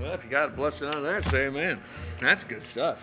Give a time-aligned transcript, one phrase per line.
[0.00, 1.80] Well, if you got a blessing on that, say amen.
[2.22, 2.98] That's good stuff.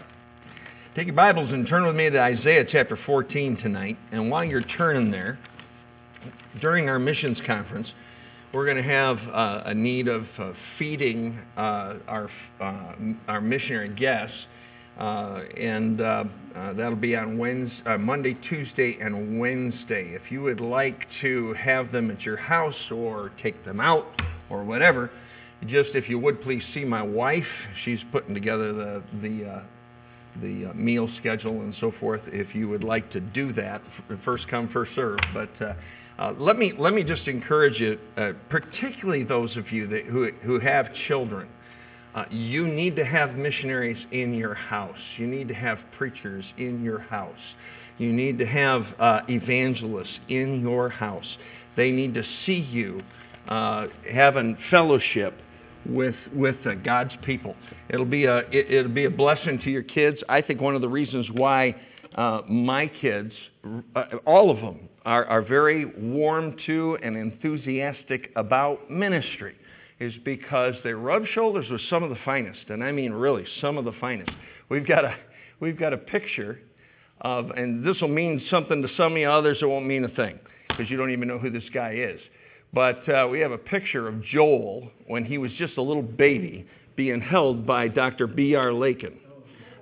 [0.95, 3.97] Take your Bibles and turn with me to Isaiah chapter 14 tonight.
[4.13, 5.37] And while you're turning there,
[6.61, 7.89] during our missions conference,
[8.53, 12.29] we're going to have uh, a need of uh, feeding uh, our,
[12.61, 12.93] uh,
[13.27, 14.37] our missionary guests.
[14.97, 16.23] Uh, and uh,
[16.77, 20.15] that'll be on Wednesday, Monday, Tuesday, and Wednesday.
[20.15, 24.05] If you would like to have them at your house or take them out
[24.49, 25.11] or whatever,
[25.67, 27.43] just if you would please see my wife.
[27.83, 29.63] She's putting together the the uh,
[30.41, 32.21] the uh, meal schedule and so forth.
[32.27, 33.81] If you would like to do that,
[34.23, 35.19] first come, first serve.
[35.33, 35.73] But uh,
[36.19, 40.29] uh, let me let me just encourage you, uh, particularly those of you that, who
[40.43, 41.47] who have children.
[42.13, 44.95] Uh, you need to have missionaries in your house.
[45.17, 47.35] You need to have preachers in your house.
[47.97, 48.83] You need to have
[49.27, 51.25] evangelists in your house.
[51.75, 53.01] They need to see you
[53.47, 55.39] having fellowship
[55.85, 57.55] with with uh, God's people.
[57.89, 60.17] It'll be a it, will be a blessing to your kids.
[60.27, 61.75] I think one of the reasons why
[62.15, 63.31] uh, my kids,
[63.95, 69.55] uh, all of them, are, are very warm to and enthusiastic about ministry,
[69.99, 73.77] is because they rub shoulders with some of the finest, and I mean really some
[73.77, 74.31] of the finest.
[74.69, 75.15] We've got a
[75.59, 76.59] we've got a picture
[77.21, 80.09] of, and this will mean something to some of you, others it won't mean a
[80.09, 82.19] thing because you don't even know who this guy is.
[82.75, 86.67] But uh, we have a picture of Joel when he was just a little baby
[86.97, 88.27] being held by Dr.
[88.27, 88.73] B.R.
[88.73, 89.17] Lakin.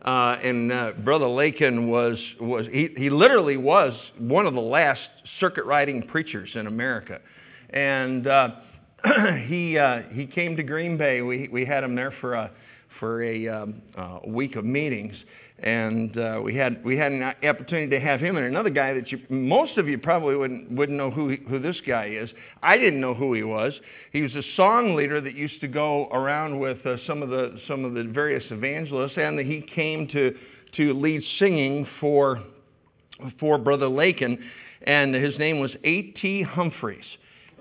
[0.05, 5.01] Uh, and uh, Brother Lakin was, was he, he literally was one of the last
[5.39, 7.19] circuit riding preachers in America.
[7.71, 8.49] And uh,
[9.47, 11.21] he, uh, he came to Green Bay.
[11.21, 12.51] We, we had him there for a,
[12.99, 13.81] for a um,
[14.27, 15.15] week of meetings
[15.59, 19.11] and uh, we had we had an opportunity to have him and another guy that
[19.11, 22.29] you, most of you probably wouldn't wouldn't know who he, who this guy is.
[22.61, 23.73] I didn't know who he was.
[24.11, 27.59] He was a song leader that used to go around with uh, some of the
[27.67, 30.35] some of the various evangelists, and he came to
[30.77, 32.41] to lead singing for
[33.39, 34.39] for Brother Lakin,
[34.85, 36.43] and his name was A.T.
[36.43, 37.05] Humphreys.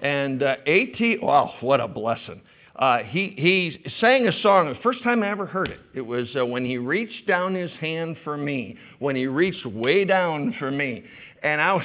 [0.00, 1.18] And uh, A.T.
[1.22, 2.40] Wow, what a blessing!
[2.76, 5.80] Uh, he, he sang a song, the first time I ever heard it.
[5.94, 10.04] It was uh, when he reached down his hand for me, when he reached way
[10.06, 11.04] down for me.
[11.42, 11.84] And I was,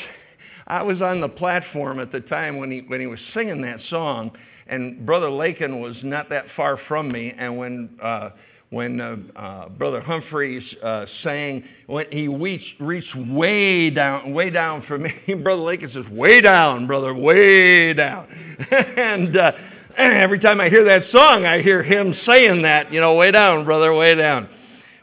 [0.68, 3.80] I was on the platform at the time when he, when he was singing that
[3.90, 4.31] song,
[4.68, 7.34] and Brother Lakin was not that far from me.
[7.38, 8.30] And when, uh,
[8.69, 14.84] when uh, uh, Brother Humphreys uh, sang, when he reached, reached way down, way down
[14.88, 15.12] for me,
[15.44, 18.28] Brother Lakin says, way down, brother, way down.
[18.72, 19.52] and uh,
[20.22, 23.66] every time I hear that song, I hear him saying that, you know, way down,
[23.66, 24.47] brother, way down.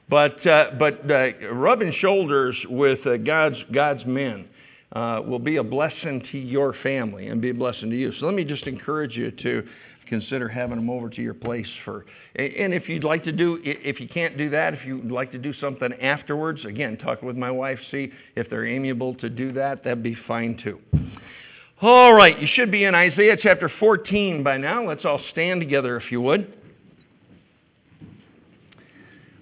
[0.09, 4.47] But, uh, but uh, rubbing shoulders with uh, God's, God's men
[4.93, 8.12] uh, will be a blessing to your family and be a blessing to you.
[8.21, 9.66] So let me just encourage you to
[10.09, 12.04] consider having them over to your place for
[12.37, 15.38] and if you'd like to do if you can't do that if you'd like to
[15.38, 19.83] do something afterwards again talk with my wife see if they're amiable to do that
[19.83, 20.78] that'd be fine too
[21.82, 24.86] all right, you should be in Isaiah chapter 14 by now.
[24.86, 26.52] Let's all stand together if you would.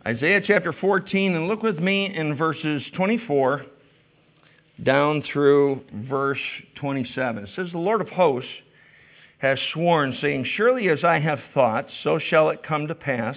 [0.06, 3.66] Isaiah chapter 14, and look with me in verses 24
[4.82, 6.40] down through verse
[6.76, 7.44] 27.
[7.44, 8.50] It says, The Lord of hosts
[9.38, 13.36] has sworn, saying, Surely as I have thought, so shall it come to pass,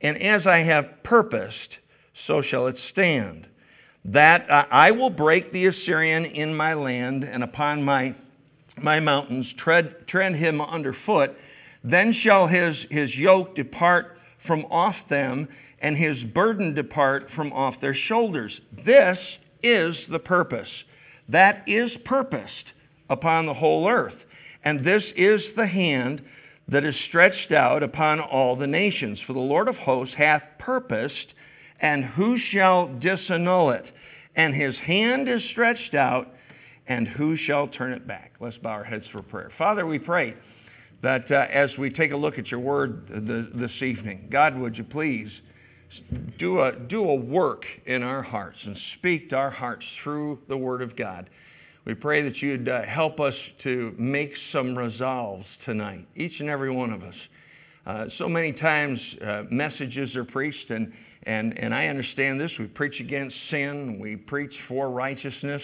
[0.00, 1.78] and as I have purposed,
[2.26, 3.48] so shall it stand
[4.06, 8.14] that I will break the Assyrian in my land and upon my,
[8.76, 11.34] my mountains, tread, tread him underfoot.
[11.82, 15.48] Then shall his, his yoke depart from off them,
[15.80, 18.52] and his burden depart from off their shoulders.
[18.84, 19.18] This
[19.62, 20.68] is the purpose.
[21.28, 22.72] That is purposed
[23.08, 24.14] upon the whole earth.
[24.64, 26.22] And this is the hand
[26.68, 29.18] that is stretched out upon all the nations.
[29.26, 31.34] For the Lord of hosts hath purposed
[31.80, 33.84] and who shall disannul it?
[34.36, 36.28] And his hand is stretched out,
[36.86, 38.32] and who shall turn it back?
[38.40, 39.50] Let's bow our heads for prayer.
[39.56, 40.34] Father, we pray
[41.02, 44.84] that uh, as we take a look at your word this evening, God, would you
[44.84, 45.30] please
[46.38, 50.56] do a, do a work in our hearts and speak to our hearts through the
[50.56, 51.30] word of God.
[51.84, 56.70] We pray that you'd uh, help us to make some resolves tonight, each and every
[56.70, 57.14] one of us.
[57.86, 60.92] Uh, so many times uh, messages are preached, and
[61.26, 62.50] and, and I understand this.
[62.58, 65.62] We preach against sin, we preach for righteousness.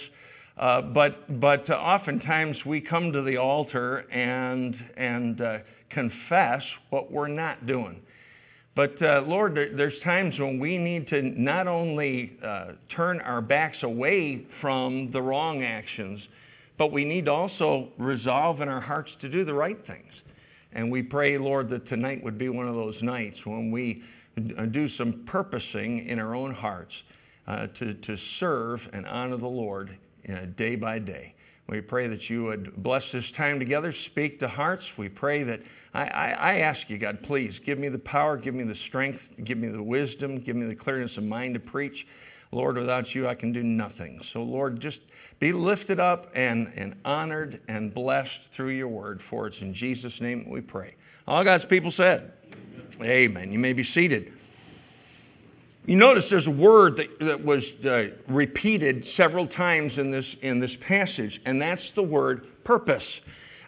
[0.57, 5.57] Uh, but but oftentimes we come to the altar and, and uh,
[5.89, 8.01] confess what we're not doing.
[8.75, 13.77] But uh, Lord, there's times when we need to not only uh, turn our backs
[13.83, 16.21] away from the wrong actions,
[16.77, 20.11] but we need to also resolve in our hearts to do the right things.
[20.73, 24.03] And we pray, Lord, that tonight would be one of those nights when we
[24.37, 26.93] do some purposing in our own hearts
[27.47, 29.97] uh, to, to serve and honor the Lord
[30.29, 31.33] uh, day by day.
[31.69, 34.83] We pray that you would bless this time together, speak to hearts.
[34.97, 35.61] We pray that,
[35.93, 39.19] I, I, I, ask you, God, please give me the power, give me the strength,
[39.45, 41.95] give me the wisdom, give me the clearness of mind to preach.
[42.51, 44.19] Lord, without you, I can do nothing.
[44.33, 44.97] So, Lord, just
[45.39, 49.21] be lifted up and, and honored and blessed through your word.
[49.29, 50.95] For it's in Jesus' name we pray.
[51.25, 52.90] All God's people said, Amen.
[53.03, 53.51] Amen.
[53.51, 54.31] You may be seated.
[55.85, 60.59] You notice there's a word that, that was uh, repeated several times in this, in
[60.59, 63.03] this passage, and that's the word purpose.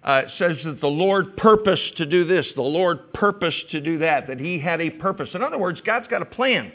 [0.03, 3.97] Uh, it says that the Lord purposed to do this, the Lord purposed to do
[3.99, 5.29] that, that He had a purpose.
[5.33, 6.71] In other words, God's got a plan.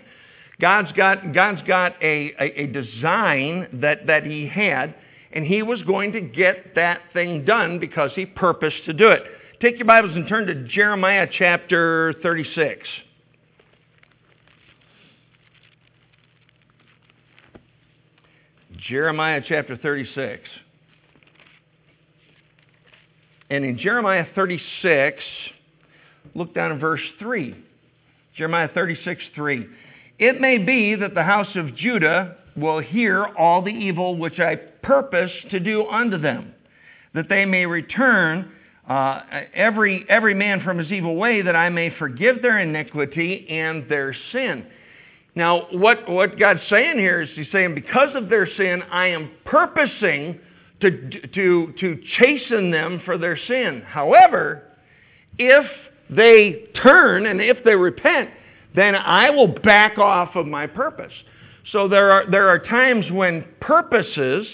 [0.60, 4.96] God's got, God's got a, a, a design that, that He had,
[5.32, 9.22] and He was going to get that thing done because He purposed to do it.
[9.60, 12.86] Take your Bibles and turn to Jeremiah chapter 36.
[18.76, 20.42] Jeremiah chapter 36.
[23.50, 25.20] And in Jeremiah 36,
[26.36, 27.56] look down in verse 3.
[28.36, 29.66] Jeremiah 36, 3.
[30.20, 34.54] It may be that the house of Judah will hear all the evil which I
[34.54, 36.54] purpose to do unto them,
[37.12, 38.52] that they may return
[38.88, 39.20] uh,
[39.54, 44.16] every, every man from his evil way, that I may forgive their iniquity and their
[44.32, 44.66] sin.
[45.34, 49.30] Now, what, what God's saying here is He's saying, because of their sin, I am
[49.44, 50.40] purposing
[50.80, 53.82] to, to, to chasten them for their sin.
[53.86, 54.64] However,
[55.38, 55.66] if
[56.10, 58.30] they turn and if they repent,
[58.74, 61.12] then I will back off of my purpose.
[61.72, 64.46] So there are, there are times when purposes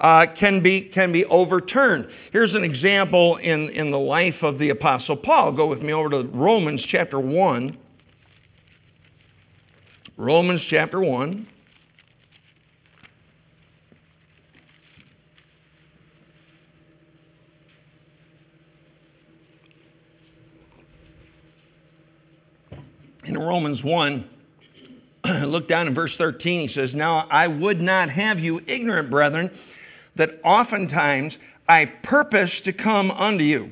[0.00, 2.06] uh, can, be, can be overturned.
[2.32, 5.52] Here's an example in, in the life of the Apostle Paul.
[5.52, 7.78] Go with me over to Romans chapter 1.
[10.18, 11.46] Romans chapter 1.
[23.24, 24.30] In Romans 1,
[25.46, 29.50] look down in verse 13, he says, Now I would not have you ignorant, brethren,
[30.16, 31.32] that oftentimes
[31.68, 33.70] I purposed to come unto you,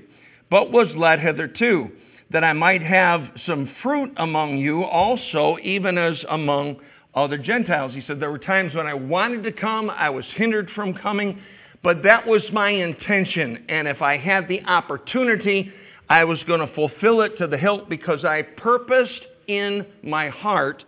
[0.50, 1.91] but was led hitherto
[2.31, 6.76] that I might have some fruit among you also, even as among
[7.14, 7.93] other Gentiles.
[7.94, 11.41] He said, There were times when I wanted to come, I was hindered from coming,
[11.82, 13.64] but that was my intention.
[13.69, 15.73] And if I had the opportunity,
[16.08, 20.82] I was going to fulfill it to the hilt because I purposed in my heart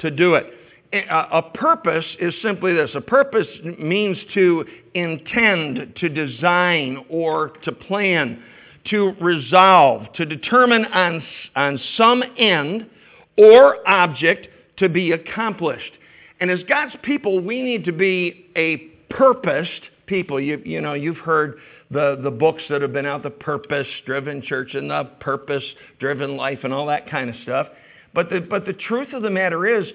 [0.00, 0.46] to do it.
[0.92, 2.90] A purpose is simply this.
[2.94, 3.46] A purpose
[3.78, 8.42] means to intend, to design, or to plan
[8.90, 11.22] to resolve, to determine on,
[11.54, 12.90] on some end
[13.38, 14.48] or object
[14.78, 15.92] to be accomplished.
[16.40, 18.78] And as God's people, we need to be a
[19.10, 19.70] purposed
[20.06, 20.40] people.
[20.40, 21.58] You, you know, you've heard
[21.90, 26.72] the, the books that have been out, the purpose-driven church and the purpose-driven life and
[26.72, 27.68] all that kind of stuff.
[28.14, 29.86] But the, but the truth of the matter is,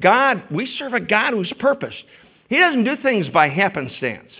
[0.00, 1.94] God, we serve a God who's purpose.
[2.48, 4.30] He doesn't do things by happenstance.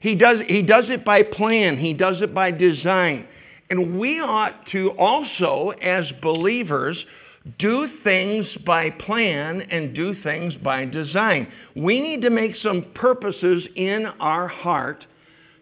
[0.00, 1.78] He does, he does it by plan.
[1.78, 3.26] He does it by design.
[3.70, 6.96] And we ought to also, as believers,
[7.58, 11.50] do things by plan and do things by design.
[11.74, 15.04] We need to make some purposes in our heart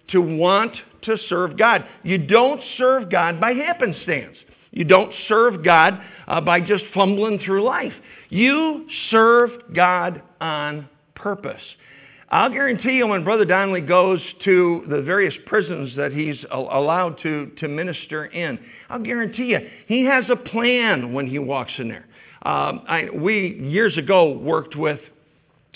[0.09, 1.85] to want to serve God.
[2.03, 4.37] You don't serve God by happenstance.
[4.71, 6.01] You don't serve God
[6.33, 7.93] uh, by just fumbling through life.
[8.31, 11.61] You serve God on purpose.
[12.31, 17.53] I'll guarantee you when Brother Donnelly goes to the various prisons that he's allowed to,
[17.59, 18.59] to minister in,
[18.89, 22.07] I'll guarantee you he has a plan when he walks in there.
[22.45, 25.01] Um, I, we, years ago, worked with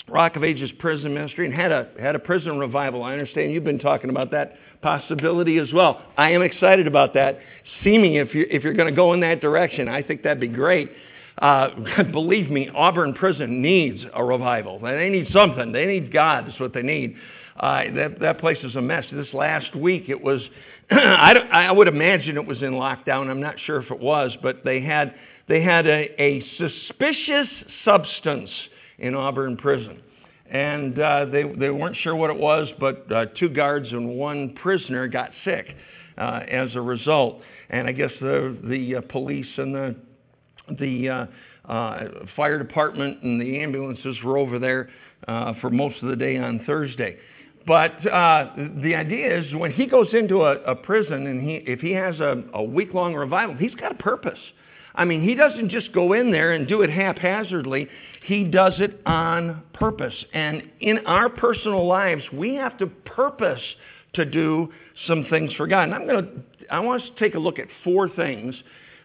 [0.09, 3.03] Rock of Ages Prison Ministry and had a, had a prison revival.
[3.03, 6.01] I understand you've been talking about that possibility as well.
[6.17, 7.39] I am excited about that.
[7.83, 9.87] See me if you're, if you're going to go in that direction.
[9.87, 10.91] I think that'd be great.
[11.39, 11.69] Uh,
[12.11, 14.79] believe me, Auburn Prison needs a revival.
[14.79, 15.71] They need something.
[15.71, 16.47] They need God.
[16.47, 17.15] That's what they need.
[17.59, 19.05] Uh, that, that place is a mess.
[19.11, 20.41] This last week, it was,
[20.91, 23.29] I, I would imagine it was in lockdown.
[23.29, 25.15] I'm not sure if it was, but they had,
[25.47, 27.47] they had a, a suspicious
[27.83, 28.49] substance
[28.99, 30.01] in Auburn Prison.
[30.49, 34.55] And uh, they, they weren't sure what it was, but uh, two guards and one
[34.55, 35.75] prisoner got sick
[36.17, 37.41] uh, as a result.
[37.69, 39.95] And I guess the, the uh, police and the
[40.79, 41.25] the uh,
[41.71, 42.03] uh,
[42.35, 44.89] fire department and the ambulances were over there
[45.27, 47.17] uh, for most of the day on Thursday.
[47.65, 51.81] But uh, the idea is when he goes into a, a prison and he, if
[51.81, 54.39] he has a, a week long revival, he's got a purpose.
[54.95, 57.89] I mean, he doesn't just go in there and do it haphazardly.
[58.27, 60.13] He does it on purpose.
[60.33, 63.61] And in our personal lives, we have to purpose
[64.15, 64.73] to do
[65.07, 65.83] some things for God.
[65.83, 66.31] And I'm going to,
[66.69, 68.53] I want us to take a look at four things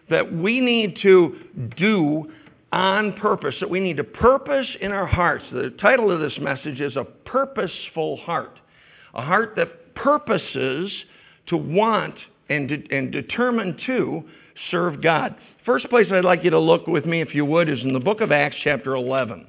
[0.09, 1.37] that we need to
[1.77, 2.33] do
[2.73, 5.45] on purpose, that we need to purpose in our hearts.
[5.53, 8.59] The title of this message is A Purposeful Heart.
[9.13, 10.91] A heart that purposes
[11.47, 12.15] to want
[12.49, 14.25] and, de- and determined to
[14.69, 15.35] serve God.
[15.65, 17.99] First place I'd like you to look with me, if you would, is in the
[17.99, 19.47] book of Acts, chapter 11.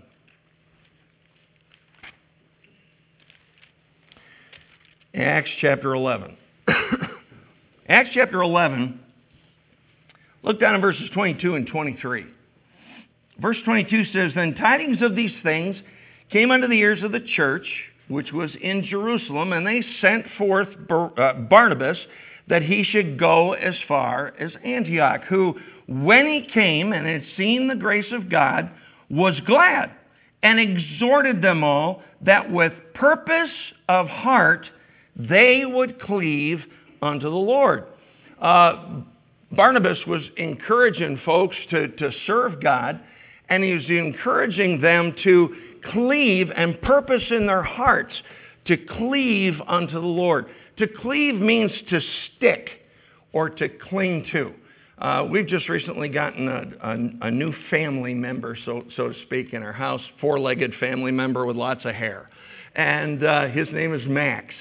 [5.14, 6.37] Acts chapter 11.
[7.88, 9.00] Acts chapter 11,
[10.42, 12.26] look down at verses 22 and 23.
[13.40, 15.76] Verse 22 says, Then tidings of these things
[16.30, 17.66] came unto the ears of the church,
[18.09, 21.99] which was in Jerusalem, and they sent forth uh, Barnabas
[22.49, 27.68] that he should go as far as Antioch, who, when he came and had seen
[27.68, 28.70] the grace of God,
[29.10, 29.90] was glad
[30.42, 33.50] and exhorted them all that with purpose
[33.88, 34.66] of heart
[35.16, 36.60] they would cleave
[37.02, 37.84] unto the Lord.
[38.40, 39.02] Uh,
[39.52, 43.00] Barnabas was encouraging folks to, to serve God
[43.48, 45.54] and he was encouraging them to
[45.92, 48.12] cleave and purpose in their hearts
[48.66, 50.46] to cleave unto the Lord.
[50.78, 52.00] To cleave means to
[52.36, 52.68] stick
[53.32, 54.52] or to cling to.
[54.98, 59.52] Uh, we've just recently gotten a, a, a, new family member, so, so to speak,
[59.52, 62.30] in our house, four-legged family member with lots of hair.
[62.76, 64.54] And uh, his name is Max.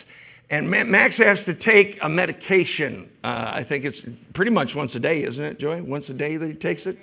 [0.49, 3.09] And Max has to take a medication.
[3.23, 3.97] Uh, I think it's
[4.33, 5.81] pretty much once a day, isn't it, Joy?
[5.81, 6.97] Once a day that he takes it?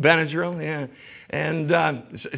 [0.00, 0.86] Benadryl, yeah.
[1.30, 1.92] And uh,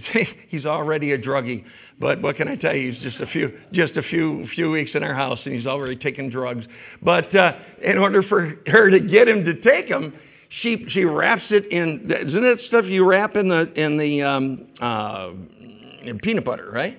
[0.49, 1.65] he's already a druggie.
[1.99, 2.93] But what can I tell you?
[2.93, 5.97] He's just a few, just a few, few weeks in our house, and he's already
[5.97, 6.65] taking drugs.
[7.01, 10.13] But uh, in order for her to get him to take them,
[10.61, 12.11] she she wraps it in.
[12.11, 15.31] Isn't that stuff you wrap in the in the um, uh,
[16.05, 16.99] in peanut butter, right?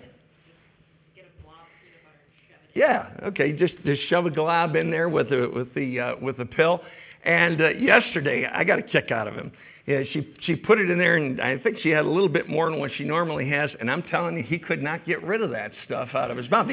[2.74, 3.10] Yeah.
[3.24, 3.52] Okay.
[3.52, 6.82] Just just shove a glob in there with the with the uh, with the pill.
[7.26, 9.52] And uh, yesterday, I got a kick out of him
[9.86, 12.48] yeah, she, she put it in there, and I think she had a little bit
[12.48, 13.70] more than what she normally has.
[13.82, 16.50] And I'm telling you, he could not get rid of that stuff out of his
[16.50, 16.68] mouth.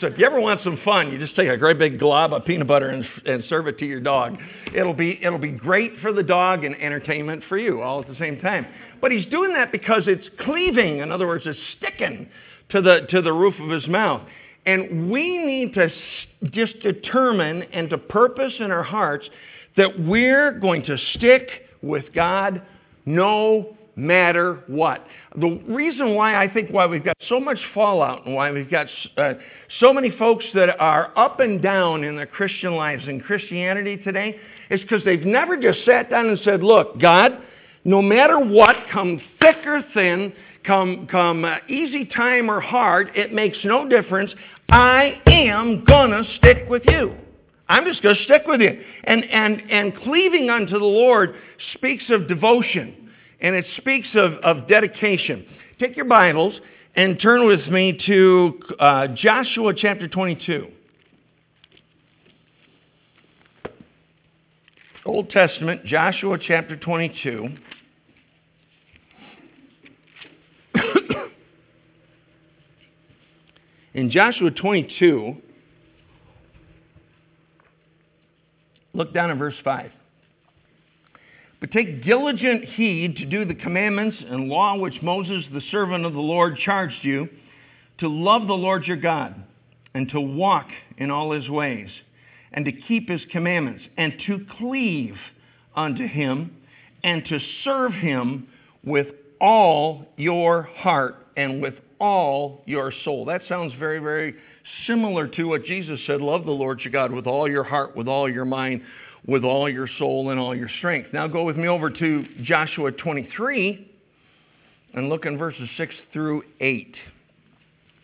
[0.00, 2.44] So if you ever want some fun, you just take a great big glob of
[2.44, 4.36] peanut butter and, and serve it to your dog.
[4.74, 8.16] It'll be, it'll be great for the dog and entertainment for you all at the
[8.18, 8.66] same time.
[9.00, 10.98] But he's doing that because it's cleaving.
[10.98, 12.28] In other words, it's sticking
[12.70, 14.22] to the, to the roof of his mouth.
[14.66, 15.90] And we need to
[16.50, 19.28] just determine and to purpose in our hearts
[19.76, 21.48] that we're going to stick
[21.82, 22.62] with God
[23.04, 25.06] no matter what.
[25.36, 28.86] The reason why I think why we've got so much fallout and why we've got
[29.16, 29.34] uh,
[29.80, 34.36] so many folks that are up and down in their Christian lives and Christianity today
[34.70, 37.42] is because they've never just sat down and said, look, God,
[37.84, 40.32] no matter what, come thick or thin,
[40.64, 44.30] come, come uh, easy time or hard, it makes no difference.
[44.68, 47.14] I am going to stick with you.
[47.68, 48.80] I'm just going to stick with you.
[49.04, 51.34] And, and, and cleaving unto the Lord
[51.74, 55.46] speaks of devotion, and it speaks of, of dedication.
[55.78, 56.54] Take your Bibles
[56.94, 60.68] and turn with me to uh, Joshua chapter 22.
[65.04, 67.48] Old Testament, Joshua chapter 22.
[73.94, 75.36] In Joshua 22,
[78.96, 79.92] Look down at verse 5.
[81.60, 86.14] But take diligent heed to do the commandments and law which Moses, the servant of
[86.14, 87.28] the Lord, charged you,
[87.98, 89.34] to love the Lord your God,
[89.92, 91.90] and to walk in all his ways,
[92.52, 95.16] and to keep his commandments, and to cleave
[95.74, 96.56] unto him,
[97.04, 98.48] and to serve him
[98.82, 99.08] with
[99.42, 103.26] all your heart and with all your soul.
[103.26, 104.36] That sounds very, very
[104.86, 108.08] similar to what Jesus said, love the Lord your God with all your heart, with
[108.08, 108.82] all your mind,
[109.26, 111.12] with all your soul, and all your strength.
[111.12, 113.92] Now go with me over to Joshua 23
[114.94, 116.94] and look in verses 6 through 8.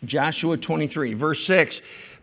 [0.05, 1.75] Joshua 23, verse 6.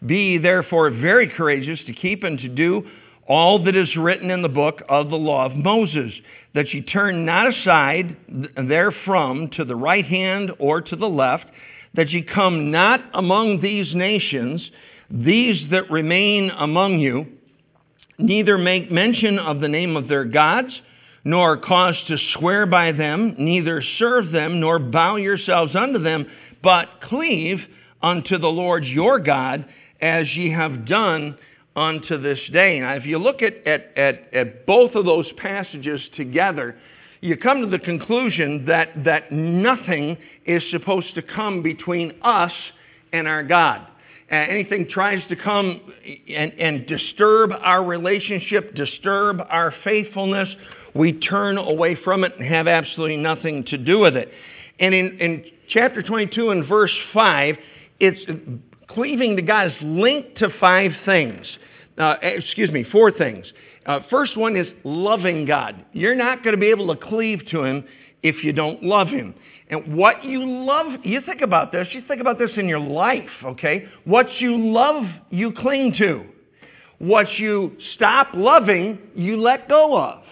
[0.07, 2.87] Be therefore very courageous to keep and to do
[3.27, 6.13] all that is written in the book of the law of Moses,
[6.55, 8.17] that ye turn not aside
[8.57, 11.47] therefrom to the right hand or to the left,
[11.95, 14.63] that ye come not among these nations,
[15.11, 17.27] these that remain among you,
[18.19, 20.73] neither make mention of the name of their gods,
[21.25, 26.27] nor cause to swear by them, neither serve them, nor bow yourselves unto them,
[26.63, 27.59] but cleave
[28.03, 29.67] unto the Lord your God
[30.01, 31.37] as ye have done
[31.77, 32.81] unto this day.
[32.81, 36.77] Now, if you look at, at, at, at both of those passages together,
[37.21, 42.53] you come to the conclusion that, that nothing is supposed to come between us
[43.13, 43.87] and our God.
[44.31, 45.81] Uh, anything tries to come
[46.29, 50.49] and, and disturb our relationship, disturb our faithfulness,
[50.95, 54.31] we turn away from it and have absolutely nothing to do with it.
[54.79, 57.57] And in, in chapter 22 and verse 5,
[58.01, 58.53] it's
[58.89, 61.47] cleaving to God is linked to five things.
[61.99, 63.47] Uh, excuse me, four things.
[63.87, 65.85] Uh, first one is loving God.
[65.93, 67.85] You're not going to be able to cleave to Him
[68.23, 69.35] if you don't love Him.
[69.69, 73.29] And what you love, you think about this, you think about this in your life,
[73.45, 73.87] okay?
[74.05, 76.25] What you love, you cling to.
[76.99, 80.23] What you stop loving, you let go of.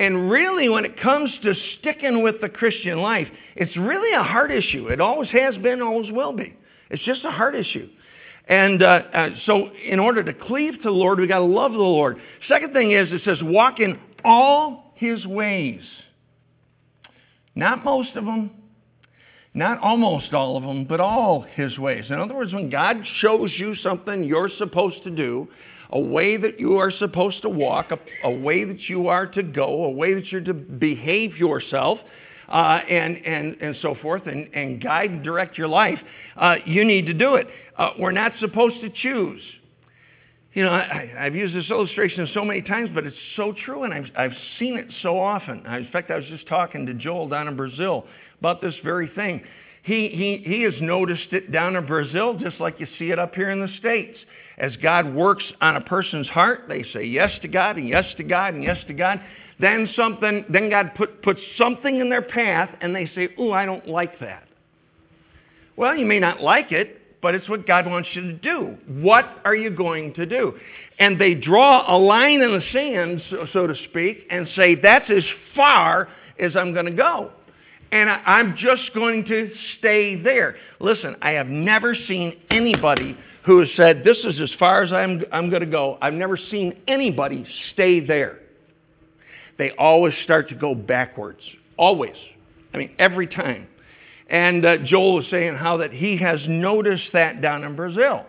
[0.00, 4.50] And really, when it comes to sticking with the Christian life, it's really a heart
[4.50, 4.88] issue.
[4.88, 6.56] It always has been, always will be.
[6.90, 7.88] It's just a heart issue.
[8.48, 11.72] And uh, uh, so, in order to cleave to the Lord, we've got to love
[11.72, 12.18] the Lord.
[12.48, 15.82] Second thing is, it says, walk in all his ways.
[17.54, 18.50] Not most of them,
[19.54, 22.06] not almost all of them, but all his ways.
[22.08, 25.48] In other words, when God shows you something you're supposed to do,
[25.90, 29.42] a way that you are supposed to walk, a, a way that you are to
[29.42, 31.98] go, a way that you're to behave yourself,
[32.48, 35.98] uh, and, and, and so forth, and, and guide and direct your life,
[36.36, 37.46] uh, you need to do it.
[37.76, 39.42] Uh, we're not supposed to choose.
[40.54, 43.94] You know, I, have used this illustration so many times, but it's so true, and
[43.94, 45.64] I've, I've seen it so often.
[45.66, 48.04] In fact, I was just talking to Joel down in Brazil
[48.38, 49.42] about this very thing.
[49.82, 53.34] He, he, he has noticed it down in Brazil just like you see it up
[53.34, 54.18] here in the States.
[54.58, 58.22] As God works on a person's heart, they say yes to God and yes to
[58.22, 59.20] God and yes to God.
[59.58, 63.64] Then something, then God put, puts something in their path and they say, ooh, I
[63.64, 64.46] don't like that.
[65.76, 68.76] Well, you may not like it, but it's what God wants you to do.
[68.88, 70.54] What are you going to do?
[70.98, 75.08] And they draw a line in the sand, so, so to speak, and say, that's
[75.08, 75.24] as
[75.56, 77.30] far as I'm going to go
[77.92, 80.56] and I, am just going to stay there.
[80.80, 85.22] Listen, I have never seen anybody who has said, This is as far as I'm,
[85.30, 85.98] I'm going to go.
[86.00, 88.38] I've never seen anybody stay there.
[89.58, 91.40] They always start to go backwards.
[91.76, 92.16] Always.
[92.72, 93.68] I mean, every time.
[94.32, 98.24] And uh, Joel was saying how that he has noticed that down in Brazil.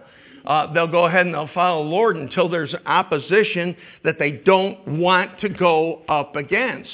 [0.45, 4.99] Uh, they'll go ahead and they'll follow the Lord until there's opposition that they don't
[4.99, 6.91] want to go up against.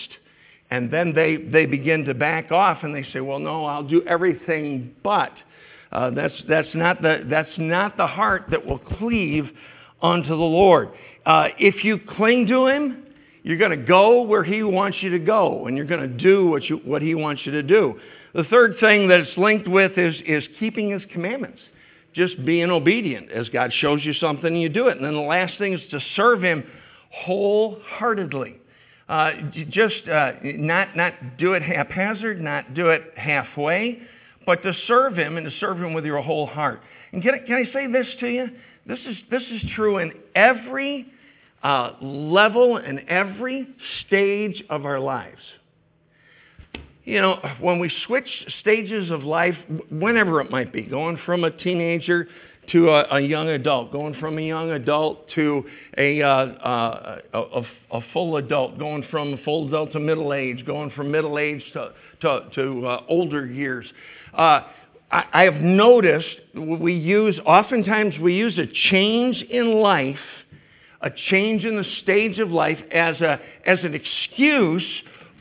[0.70, 4.04] And then they, they begin to back off and they say, well, no, I'll do
[4.06, 5.34] everything but.
[5.92, 9.50] Uh, that's, that's, not the, that's not the heart that will cleave
[10.04, 10.90] unto the Lord.
[11.26, 13.06] Uh, if you cling to Him,
[13.42, 16.46] you're going to go where He wants you to go, and you're going to do
[16.46, 18.00] what, you, what He wants you to do.
[18.34, 21.60] The third thing that it's linked with is, is keeping His commandments.
[22.14, 23.32] Just being obedient.
[23.32, 24.98] As God shows you something, you do it.
[24.98, 26.64] And then the last thing is to serve Him
[27.12, 28.58] wholeheartedly.
[29.08, 29.32] Uh,
[29.70, 34.00] just uh, not, not do it haphazard, not do it halfway,
[34.46, 36.82] but to serve Him and to serve Him with your whole heart.
[37.12, 38.48] And can I, can I say this to you?
[38.86, 41.08] This is, this is true in every
[41.64, 43.68] uh, level and every
[44.06, 45.42] stage of our lives.
[47.10, 48.30] You know, when we switch
[48.62, 49.56] stages of life,
[49.90, 52.28] whenever it might be, going from a teenager
[52.72, 55.64] to a, a, young adult, going from a young adult to
[55.98, 60.64] a, uh, uh, a, a, full adult, going from a full adult to middle age,
[60.68, 63.88] going from middle age to, to, to uh, older years.
[64.32, 64.62] Uh,
[65.12, 70.20] I, I have noticed we use, oftentimes we use a change in life,
[71.02, 74.86] a change in the stage of life as, a, as an excuse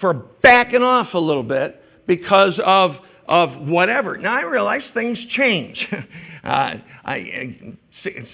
[0.00, 2.92] for backing off a little bit because of,
[3.26, 4.16] of whatever.
[4.16, 5.86] Now I realize things change.
[6.44, 7.76] Uh, I,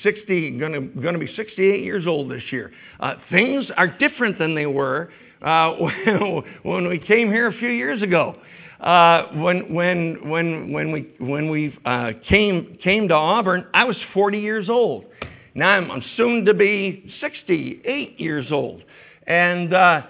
[0.02, 2.70] 60, going to, going to be 68 years old this year.
[3.00, 5.10] Uh, things are different than they were
[5.42, 5.72] uh,
[6.62, 8.36] when we came here a few years ago.
[8.80, 13.96] Uh, when when when when we when we uh, came came to Auburn, I was
[14.12, 15.06] 40 years old.
[15.54, 18.82] Now I'm, I'm soon to be 68 years old,
[19.26, 20.02] and uh,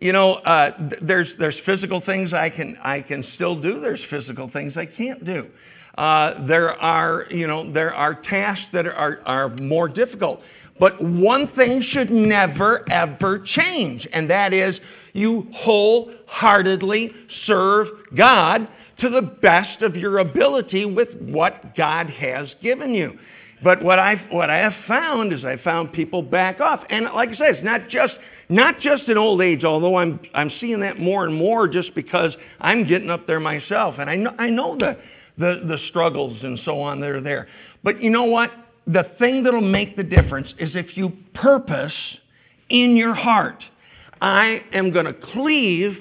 [0.00, 3.80] you know uh, there's there's physical things I can I can still do.
[3.80, 5.46] There's physical things I can't do.
[6.00, 10.40] Uh, there are, you know, there are tasks that are, are more difficult.
[10.78, 14.76] But one thing should never, ever change, and that is
[15.12, 17.10] you wholeheartedly
[17.44, 18.66] serve God
[19.00, 23.18] to the best of your ability with what God has given you.
[23.62, 27.28] But what I've, what I have found is I found people back off, and like
[27.28, 28.14] I said, it's not just
[28.50, 29.64] not just in old age.
[29.64, 33.94] Although I'm I'm seeing that more and more, just because I'm getting up there myself,
[33.98, 34.98] and I know I know the
[35.38, 37.48] the, the struggles and so on that are there.
[37.82, 38.50] But you know what?
[38.86, 41.94] The thing that'll make the difference is if you purpose
[42.68, 43.62] in your heart,
[44.20, 45.96] I am going to cleave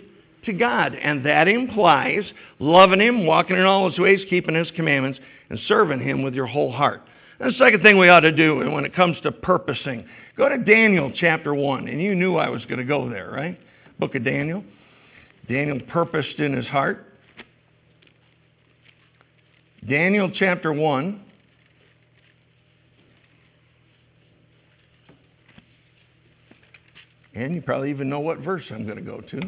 [0.46, 0.96] to God.
[0.96, 2.24] And that implies
[2.60, 6.48] loving Him, walking in all His ways, keeping His commandments, and serving Him with your
[6.48, 7.02] whole heart.
[7.40, 10.06] The second thing we ought to do when it comes to purposing,
[10.38, 11.88] go to Daniel chapter 1.
[11.88, 13.58] And you knew I was going to go there, right?
[13.98, 14.64] Book of Daniel.
[15.48, 17.06] Daniel purposed in his heart.
[19.88, 21.24] Daniel chapter 1.
[27.36, 29.42] And you probably even know what verse I'm going to go to.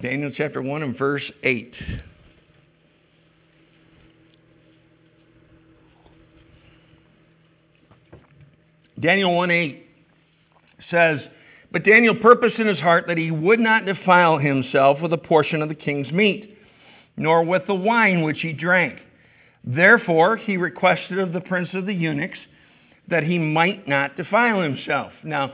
[0.00, 1.74] Daniel chapter 1 and verse 8.
[9.02, 9.86] Daniel 1 8
[10.90, 11.20] says,
[11.72, 15.60] But Daniel purposed in his heart that he would not defile himself with a portion
[15.60, 16.56] of the king's meat,
[17.16, 18.98] nor with the wine which he drank.
[19.64, 22.38] Therefore, he requested of the prince of the eunuchs
[23.08, 25.12] that he might not defile himself.
[25.24, 25.52] Now,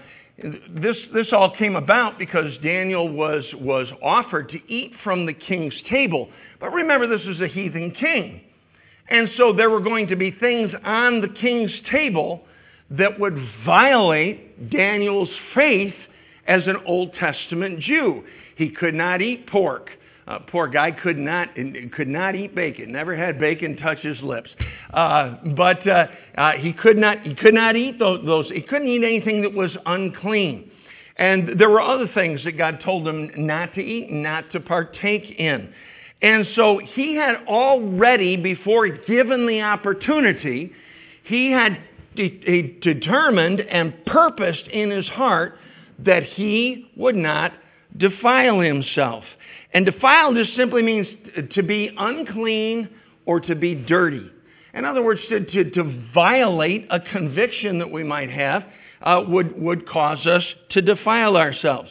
[0.71, 5.75] this, this all came about because Daniel was, was offered to eat from the king's
[5.91, 6.29] table.
[6.61, 8.43] But remember, this was a heathen king.
[9.09, 12.45] And so there were going to be things on the king's table
[12.91, 15.95] that would violate Daniel's faith
[16.47, 18.25] as an Old Testament Jew.
[18.57, 19.91] He could not eat pork.
[20.27, 21.49] Uh, poor guy could not
[21.93, 22.93] could not eat bacon.
[22.93, 24.51] Never had bacon touch his lips.
[24.93, 28.51] Uh, but uh, uh, he could not he could not eat those, those.
[28.51, 30.71] He couldn't eat anything that was unclean.
[31.17, 35.39] And there were other things that God told him not to eat, not to partake
[35.39, 35.73] in.
[36.21, 40.73] And so he had already, before given the opportunity,
[41.25, 41.79] he had
[42.19, 45.59] de- determined and purposed in his heart
[46.01, 47.53] that he would not
[47.97, 49.25] defile himself.
[49.73, 51.07] And defile just simply means
[51.55, 52.89] to be unclean
[53.27, 54.31] or to be dirty.
[54.75, 58.65] In other words, to, to, to violate a conviction that we might have
[59.03, 61.91] uh, would, would cause us to defile ourselves.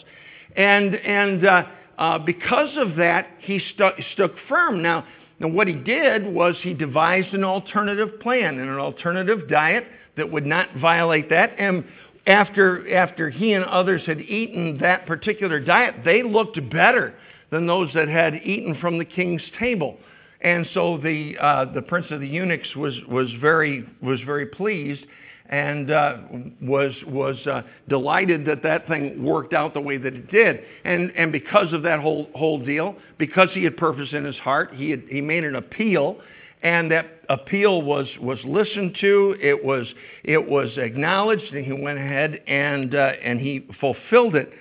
[0.56, 1.64] And, and uh,
[1.98, 4.82] uh, because of that, he stuck, stuck firm.
[4.82, 5.06] Now,
[5.40, 9.86] now, what he did was he devised an alternative plan and an alternative diet
[10.18, 11.54] that would not violate that.
[11.58, 11.86] And
[12.26, 17.14] after, after he and others had eaten that particular diet, they looked better
[17.50, 19.98] than those that had eaten from the king's table.
[20.42, 25.04] And so the, uh, the prince of the eunuchs was, was, very, was very pleased
[25.50, 26.18] and uh,
[26.62, 30.60] was, was uh, delighted that that thing worked out the way that it did.
[30.84, 34.72] And, and because of that whole, whole deal, because he had purpose in his heart,
[34.76, 36.20] he, had, he made an appeal.
[36.64, 39.86] And that appeal was, was listened to, it was,
[40.24, 44.52] it was acknowledged, and he went ahead and, uh, and he fulfilled it.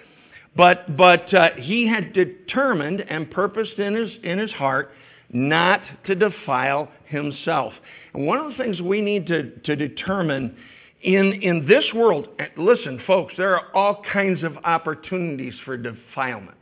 [0.56, 4.92] But, but uh, he had determined and purposed in his, in his heart
[5.32, 7.72] not to defile himself.
[8.14, 10.56] And one of the things we need to, to determine
[11.02, 16.56] in, in this world, listen, folks, there are all kinds of opportunities for defilement.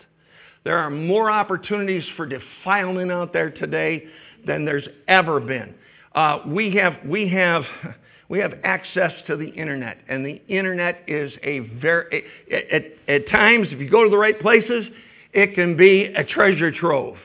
[0.65, 4.05] There are more opportunities for defilement out there today
[4.47, 5.75] than there's ever been.
[6.15, 7.65] Uh, we, have, we have
[8.29, 13.69] we have access to the internet, and the internet is a very, at, at times,
[13.71, 14.87] if you go to the right places,
[15.33, 17.17] it can be a treasure trove.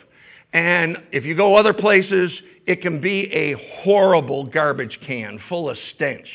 [0.51, 2.31] And if you go other places,
[2.65, 6.27] it can be a horrible garbage can full of stench.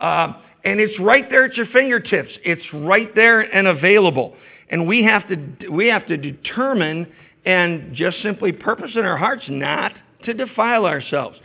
[0.00, 0.32] Uh,
[0.64, 2.30] and it's right there at your fingertips.
[2.44, 4.34] It's right there and available.
[4.70, 7.10] And we have to, we have to determine
[7.44, 9.92] and just simply purpose in our hearts not
[10.24, 11.38] to defile ourselves.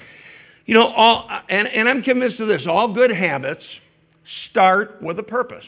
[0.66, 3.64] You know, all, and, and I'm convinced of this all good habits
[4.50, 5.66] start with a purpose.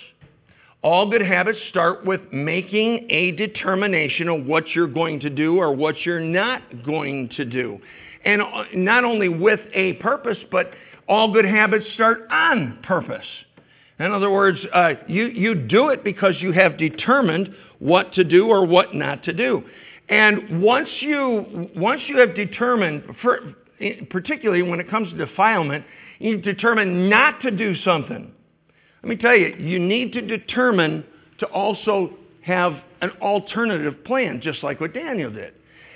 [0.83, 5.75] All good habits start with making a determination of what you're going to do or
[5.75, 7.79] what you're not going to do.
[8.25, 10.71] And uh, not only with a purpose, but
[11.07, 13.25] all good habits start on purpose.
[13.99, 18.47] In other words, uh, you, you do it because you have determined what to do
[18.47, 19.63] or what not to do.
[20.09, 23.55] And once you, once you have determined, for,
[24.09, 25.85] particularly when it comes to defilement,
[26.19, 28.31] you determine not to do something.
[29.03, 31.05] Let me tell you, you need to determine
[31.39, 35.53] to also have an alternative plan, just like what Daniel did.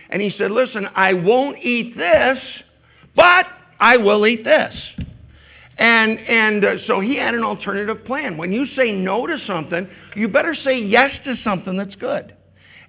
[0.10, 2.38] And he said, Listen, I won't eat this,
[3.16, 3.46] but
[3.80, 4.76] I will eat this.
[5.78, 8.38] And, and uh, so he had an alternative plan.
[8.38, 12.36] When you say no to something, you better say yes to something that's good.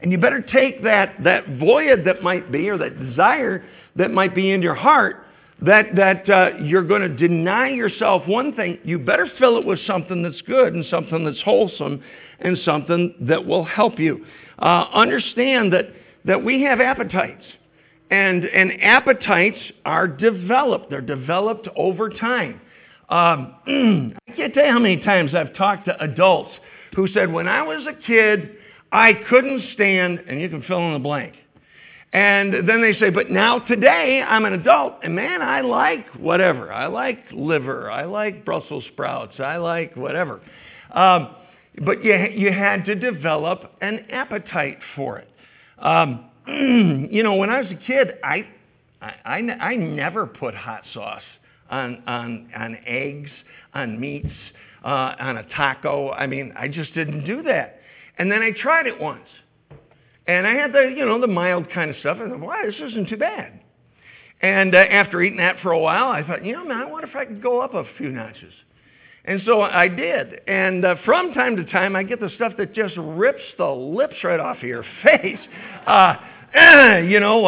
[0.03, 3.65] And you better take that, that void that might be, or that desire
[3.97, 5.27] that might be in your heart
[5.63, 9.79] that, that uh, you're going to deny yourself one thing, you better fill it with
[9.87, 12.03] something that's good and something that's wholesome
[12.41, 14.27] and something that will help you.
[14.59, 15.85] Uh, understand that,
[16.25, 17.45] that we have appetites.
[18.11, 20.91] and, and appetites are developed.
[20.91, 22.61] They're developed over time.
[23.09, 23.55] Um,
[24.29, 26.51] I can't tell you how many times I've talked to adults
[26.97, 28.57] who said, when I was a kid,
[28.93, 31.35] I couldn't stand, and you can fill in the blank.
[32.13, 36.71] And then they say, but now today I'm an adult, and man, I like whatever.
[36.71, 37.91] I like liver.
[37.91, 39.41] I like Brussels sprouts.
[39.41, 40.43] I like whatever.
[40.93, 41.37] Um,
[41.83, 45.29] but you, you had to develop an appetite for it.
[45.79, 46.27] Um,
[47.11, 48.47] you know, when I was a kid, I,
[49.01, 51.23] I, I, I never put hot sauce
[51.71, 53.31] on, on, on eggs,
[53.73, 54.29] on meats,
[54.85, 56.11] uh, on a taco.
[56.11, 57.79] I mean, I just didn't do that.
[58.23, 59.27] And then I tried it once.
[60.29, 62.19] And I had the, you know, the mild kind of stuff.
[62.21, 63.59] And I thought, wow, this isn't too bad.
[64.41, 67.09] And uh, after eating that for a while, I thought, you know, man, I wonder
[67.09, 68.53] if I could go up a few notches.
[69.25, 70.41] And so I did.
[70.47, 74.15] And uh, from time to time, I get the stuff that just rips the lips
[74.23, 75.41] right off of your face.
[75.85, 76.15] Uh,
[77.05, 77.41] you know,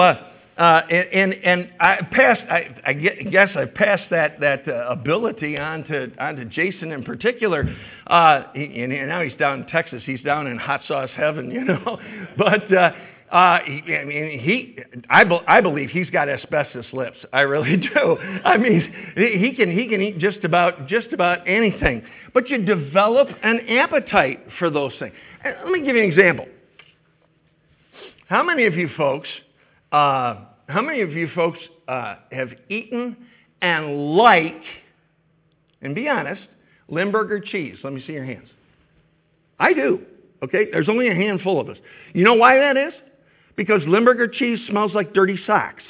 [0.56, 5.82] uh, and, and I passed, I, I guess I passed that, that uh, ability on
[5.84, 7.64] to, on to Jason in particular.
[8.06, 10.02] Uh, he, and now he's down in Texas.
[10.06, 11.98] He's down in hot sauce heaven, you know.
[12.38, 12.92] But uh,
[13.32, 14.78] uh, he, I mean, he,
[15.10, 17.18] I, be, I believe he's got asbestos lips.
[17.32, 18.16] I really do.
[18.44, 22.04] I mean, he can, he can eat just about, just about anything.
[22.32, 25.14] But you develop an appetite for those things.
[25.44, 26.46] Let me give you an example.
[28.28, 29.28] How many of you folks
[29.94, 33.16] uh, how many of you folks uh, have eaten
[33.62, 34.60] and like,
[35.82, 36.42] and be honest,
[36.88, 37.76] Limburger cheese?
[37.84, 38.48] Let me see your hands.
[39.60, 40.00] I do.
[40.42, 41.76] Okay, there's only a handful of us.
[42.12, 42.92] You know why that is?
[43.54, 45.84] Because Limburger cheese smells like dirty socks.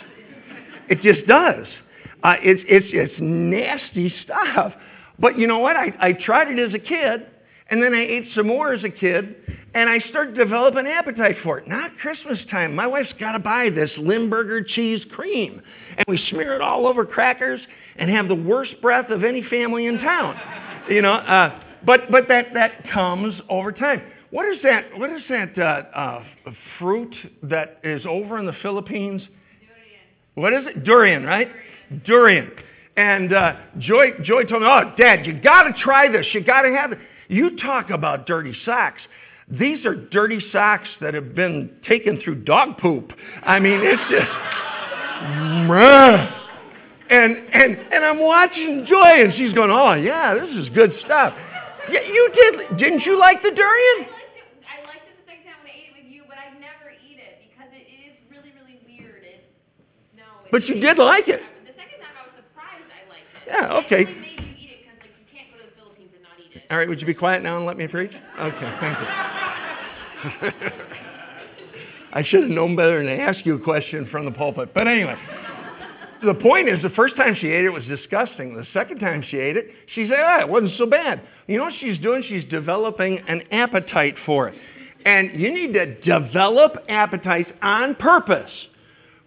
[0.90, 1.66] It just does.
[2.22, 4.74] Uh, it's, it's, it's nasty stuff.
[5.18, 5.76] But you know what?
[5.76, 7.26] I, I tried it as a kid,
[7.74, 9.34] and then I ate some more as a kid,
[9.74, 11.66] and I started to develop an appetite for it.
[11.66, 12.72] Not Christmas time.
[12.72, 15.60] My wife's got to buy this Limburger cheese cream.
[15.96, 17.60] And we smear it all over crackers
[17.96, 20.40] and have the worst breath of any family in town.
[20.88, 24.02] You know, uh, but, but that, that comes over time.
[24.30, 26.24] What is that, what is that uh, uh,
[26.78, 29.20] fruit that is over in the Philippines?
[29.60, 30.00] Durian.
[30.36, 30.84] What is it?
[30.84, 31.48] Durian, right?
[32.04, 32.52] Durian.
[32.96, 36.24] And uh, Joy, Joy told me, oh, Dad, you got to try this.
[36.32, 36.98] You got to have it.
[37.28, 39.00] You talk about dirty socks.
[39.48, 43.12] These are dirty socks that have been taken through dog poop.
[43.42, 44.30] I mean, it's just.
[47.10, 51.34] and, and, and I'm watching Joy, and she's going, oh, yeah, this is good stuff.
[51.90, 52.78] Yeah, you did.
[52.78, 54.08] Didn't you like the durian?
[54.08, 56.22] I liked it, I liked it the second time when I ate it with you,
[56.26, 59.20] but I'd never eat it because it, it is really, really weird.
[59.20, 59.44] It,
[60.16, 60.24] no.
[60.44, 61.44] It, but you did like it.
[61.68, 63.52] The second time I was surprised I liked it.
[63.52, 64.33] Yeah, okay.
[66.74, 68.10] All right, would you be quiet now and let me preach?
[68.10, 69.06] Okay, thank you.
[72.12, 74.74] I should have known better than to ask you a question from the pulpit.
[74.74, 75.14] But anyway,
[76.24, 78.56] the point is the first time she ate it was disgusting.
[78.56, 81.22] The second time she ate it, she said, ah, it wasn't so bad.
[81.46, 82.24] You know what she's doing?
[82.28, 84.58] She's developing an appetite for it.
[85.06, 88.50] And you need to develop appetites on purpose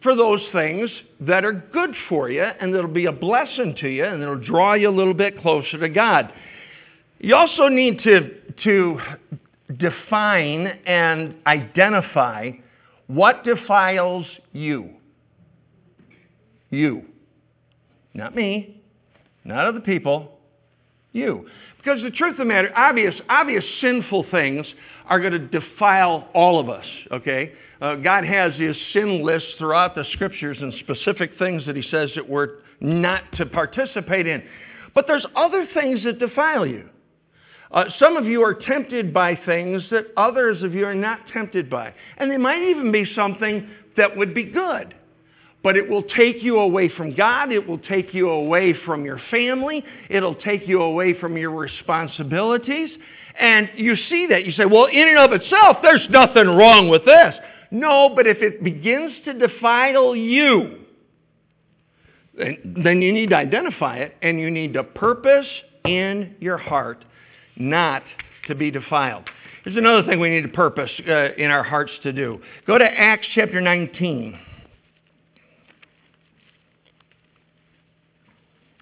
[0.04, 0.90] for those things
[1.22, 4.74] that are good for you and that'll be a blessing to you and that'll draw
[4.74, 6.34] you a little bit closer to God.
[7.20, 8.30] You also need to,
[8.64, 9.00] to
[9.78, 12.52] define and identify
[13.08, 14.92] what defiles you.
[16.70, 17.06] You.
[18.14, 18.82] Not me,
[19.46, 20.40] not other people,
[21.14, 21.48] you.
[21.78, 24.66] Because the truth of the matter, obvious, obvious sinful things
[25.06, 27.54] are going to defile all of us, okay?
[27.80, 32.10] Uh, God has his sin list throughout the scriptures and specific things that he says
[32.16, 34.44] that we're not to participate in.
[34.94, 36.90] But there's other things that defile you.
[37.72, 41.70] Uh, some of you are tempted by things that others of you are not tempted
[41.70, 41.94] by.
[42.18, 44.96] And they might even be something that would be good.
[45.64, 47.52] But it will take you away from God.
[47.52, 49.84] It will take you away from your family.
[50.10, 52.90] It'll take you away from your responsibilities.
[53.38, 54.46] And you see that.
[54.46, 57.36] You say, well, in and of itself, there's nothing wrong with this.
[57.70, 60.86] No, but if it begins to defile you,
[62.64, 65.48] then you need to identify it and you need to purpose
[65.86, 67.04] in your heart
[67.60, 68.04] not
[68.48, 69.30] to be defiled.
[69.64, 72.42] Here's another thing we need to purpose uh, in our hearts to do.
[72.66, 74.40] Go to Acts chapter 19.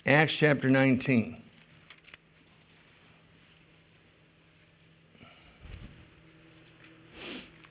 [0.05, 1.41] Acts chapter 19.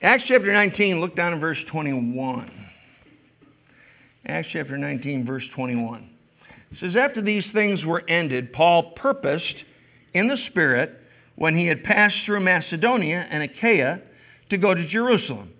[0.01, 2.51] Acts chapter 19, look down in verse 21.
[4.27, 6.09] Acts chapter 19, verse 21.
[6.71, 9.55] It says, After these things were ended, Paul purposed
[10.15, 10.97] in the Spirit
[11.35, 13.99] when he had passed through Macedonia and Achaia
[14.49, 15.51] to go to Jerusalem,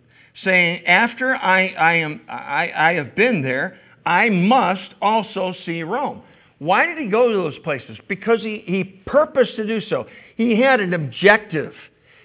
[0.43, 6.23] saying, After I, I, am, I, I have been there, I must also see Rome.
[6.59, 7.97] Why did he go to those places?
[8.07, 10.07] Because he, he purposed to do so.
[10.37, 11.73] He had an objective.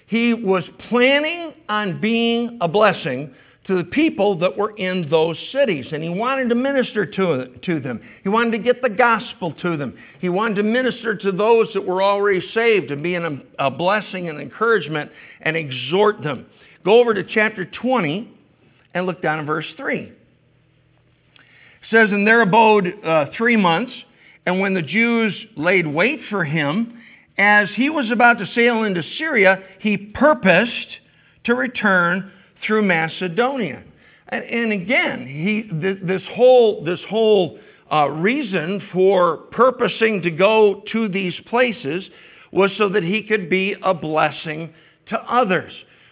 [0.07, 3.33] He was planning on being a blessing
[3.65, 5.85] to the people that were in those cities.
[5.91, 8.01] And he wanted to minister to, to them.
[8.23, 9.97] He wanted to get the gospel to them.
[10.19, 14.29] He wanted to minister to those that were already saved and be a, a blessing
[14.29, 16.47] and encouragement and exhort them.
[16.83, 18.35] Go over to chapter 20
[18.93, 19.99] and look down in verse 3.
[19.99, 20.13] It
[21.91, 23.91] says, And there abode uh, three months,
[24.45, 26.99] and when the Jews laid wait for him,
[27.37, 30.87] as he was about to sail into Syria, he purposed
[31.45, 32.31] to return
[32.65, 33.83] through Macedonia.
[34.29, 37.59] And, and again, he, th- this whole, this whole
[37.91, 42.03] uh, reason for purposing to go to these places
[42.51, 44.73] was so that he could be a blessing
[45.09, 45.71] to others.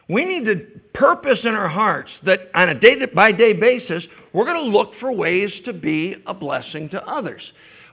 [0.10, 4.46] We need to purpose in our hearts that on a day by day basis, we're
[4.46, 7.42] going to look for ways to be a blessing to others.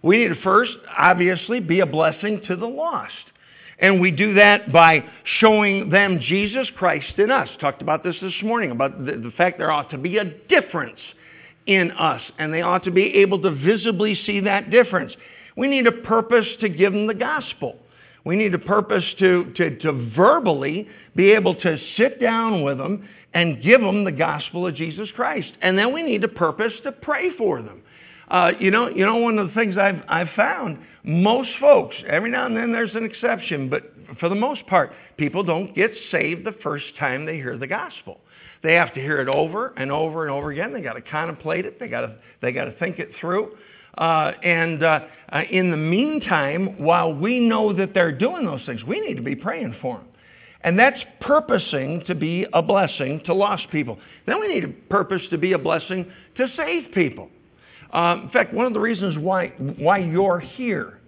[0.02, 3.12] We need to first, obviously, be a blessing to the lost.
[3.78, 5.04] And we do that by
[5.38, 7.48] showing them Jesus Christ in us.
[7.60, 10.98] Talked about this this morning, about the, the, fact there ought to be a difference
[11.66, 15.12] in us, and they ought to be able to visibly see that difference.
[15.56, 17.76] We need a purpose to give them the gospel.
[18.24, 23.08] We need a purpose to, to, to verbally be able to sit down with them
[23.34, 25.52] and give them the gospel of Jesus Christ.
[25.60, 27.82] And then we need a purpose to pray for them.
[28.28, 32.30] Uh, you know, you know, one of the things I've, I've found, most folks, every
[32.30, 36.44] now and then there's an exception, but for the most part, people don't get saved
[36.44, 38.20] the first time they hear the gospel.
[38.62, 40.72] They have to hear it over and over and over again.
[40.72, 41.78] They got to contemplate it.
[41.78, 43.56] They got to, they got to think it through.
[43.96, 48.82] Uh, and uh, uh, in the meantime, while we know that they're doing those things,
[48.84, 50.06] we need to be praying for them.
[50.62, 53.98] And that's purposing to be a blessing to lost people.
[54.26, 57.30] Then we need a purpose to be a blessing to save people.
[57.92, 61.00] Um, in fact, one of the reasons why, why you're here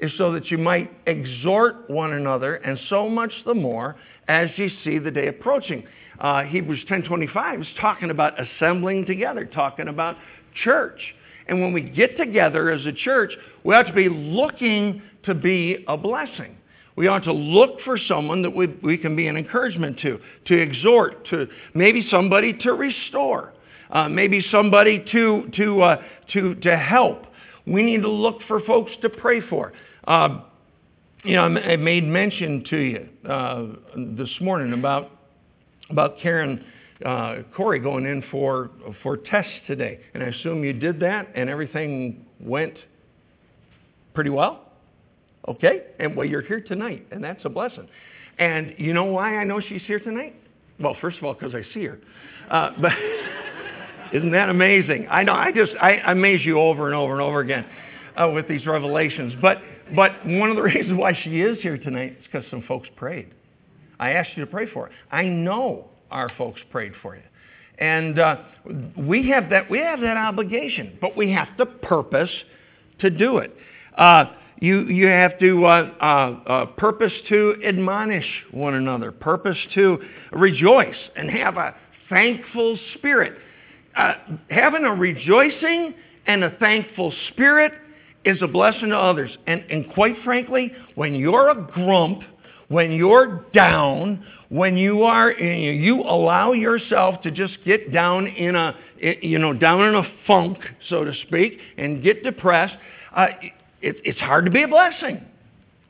[0.00, 3.96] is so that you might exhort one another, and so much the more
[4.28, 5.84] as you see the day approaching.
[6.18, 10.16] Uh, Hebrews 10.25 is talking about assembling together, talking about
[10.62, 11.00] church.
[11.46, 13.32] And when we get together as a church,
[13.64, 16.56] we ought to be looking to be a blessing.
[16.96, 20.54] We ought to look for someone that we, we can be an encouragement to, to
[20.54, 23.52] exhort, to maybe somebody to restore
[23.94, 27.26] uh, maybe somebody to, to, uh, to, to help.
[27.66, 29.72] We need to look for folks to pray for.
[30.06, 30.40] Uh,
[31.24, 33.66] you know, I made mention to you uh,
[34.16, 35.10] this morning about,
[35.88, 36.64] about Karen
[37.04, 38.70] uh, Corey going in for,
[39.02, 40.00] for tests today.
[40.12, 42.74] And I assume you did that and everything went
[44.12, 44.72] pretty well?
[45.48, 45.84] Okay?
[45.98, 47.88] And well, you're here tonight, and that's a blessing.
[48.38, 50.34] And you know why I know she's here tonight?
[50.80, 51.98] Well, first of all, because I see her.
[52.50, 52.92] Uh, but
[54.12, 55.06] isn't that amazing?
[55.10, 55.32] I know.
[55.32, 57.64] I just I amaze you over and over and over again
[58.16, 59.34] uh, with these revelations.
[59.40, 59.58] But
[59.94, 63.30] but one of the reasons why she is here tonight is because some folks prayed.
[63.98, 64.92] I asked you to pray for her.
[65.10, 67.22] I know our folks prayed for you,
[67.78, 68.36] and uh,
[68.96, 72.30] we have that we have that obligation, but we have to purpose
[73.00, 73.56] to do it.
[73.96, 74.26] Uh,
[74.60, 79.98] you, you have to uh, uh, uh, purpose to admonish one another, purpose to
[80.32, 81.74] rejoice and have a
[82.08, 83.34] thankful spirit
[83.96, 84.14] uh,
[84.50, 85.94] having a rejoicing
[86.26, 87.72] and a thankful spirit
[88.24, 89.30] is a blessing to others.
[89.46, 92.22] And, and quite frankly, when you're a grump,
[92.68, 98.74] when you're down, when you are, you allow yourself to just get down in a,
[99.22, 102.74] you know, down in a funk, so to speak, and get depressed,
[103.14, 103.26] uh,
[103.82, 105.24] it, it's hard to be a blessing.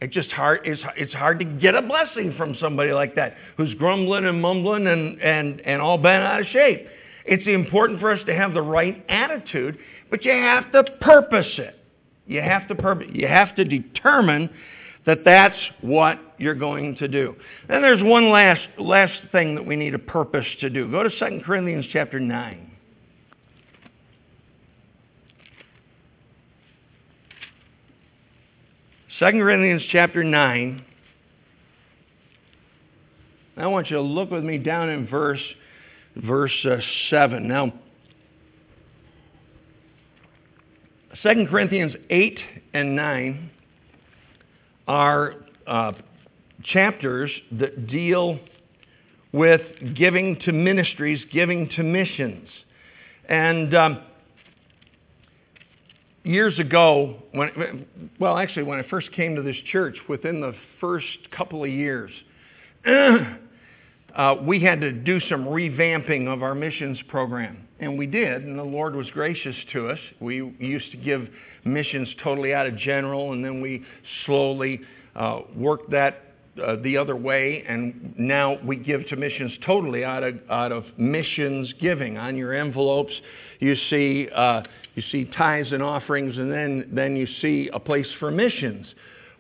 [0.00, 3.72] It's just hard, it's, it's hard to get a blessing from somebody like that who's
[3.74, 6.86] grumbling and mumbling and, and, and all bent out of shape.
[7.24, 9.78] It's important for us to have the right attitude,
[10.10, 11.78] but you have to purpose it.
[12.26, 13.08] You have to purpose.
[13.12, 14.50] You have to determine
[15.06, 17.34] that that's what you're going to do.
[17.68, 20.90] Then there's one last last thing that we need a purpose to do.
[20.90, 22.70] Go to 2 Corinthians chapter 9.
[29.18, 30.84] Second Corinthians chapter 9.
[33.57, 35.40] I want you to look with me down in verse
[36.16, 36.76] verse uh,
[37.10, 37.46] 7.
[37.46, 37.72] Now,
[41.22, 42.38] 2 Corinthians 8
[42.74, 43.50] and 9
[44.86, 45.34] are
[45.66, 45.92] uh,
[46.64, 48.38] chapters that deal
[49.32, 49.62] with
[49.94, 52.48] giving to ministries, giving to missions.
[53.28, 54.02] And um,
[56.24, 57.86] years ago, when,
[58.20, 61.06] well, actually, when I first came to this church, within the first
[61.36, 62.10] couple of years,
[64.14, 67.66] uh, we had to do some revamping of our missions program.
[67.80, 69.98] And we did, and the Lord was gracious to us.
[70.20, 71.28] We used to give
[71.64, 73.84] missions totally out of general, and then we
[74.24, 74.80] slowly
[75.16, 76.22] uh, worked that
[76.62, 80.84] uh, the other way, and now we give to missions totally out of, out of
[80.96, 82.16] missions giving.
[82.16, 83.12] On your envelopes,
[83.58, 84.62] you see, uh,
[84.94, 88.86] you see tithes and offerings, and then, then you see a place for missions.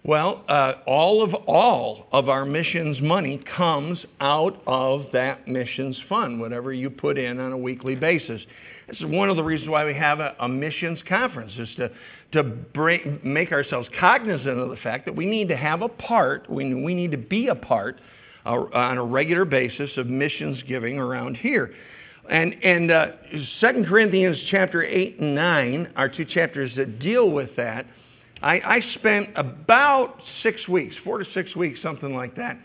[0.06, 6.38] Well, uh, all of all of our missions money comes out of that missions fund,
[6.38, 8.42] whatever you put in on a weekly basis.
[8.86, 11.90] This is one of the reasons why we have a, a missions conference, is to,
[12.32, 16.74] to make ourselves cognizant of the fact that we need to have a part, we,
[16.74, 17.98] we need to be a part
[18.44, 21.72] uh, on a regular basis of missions giving around here.
[22.30, 23.06] And, and uh,
[23.60, 27.86] 2 Corinthians chapter 8 and 9 are two chapters that deal with that.
[28.42, 32.58] I, I spent about six weeks, four to six weeks, something like that,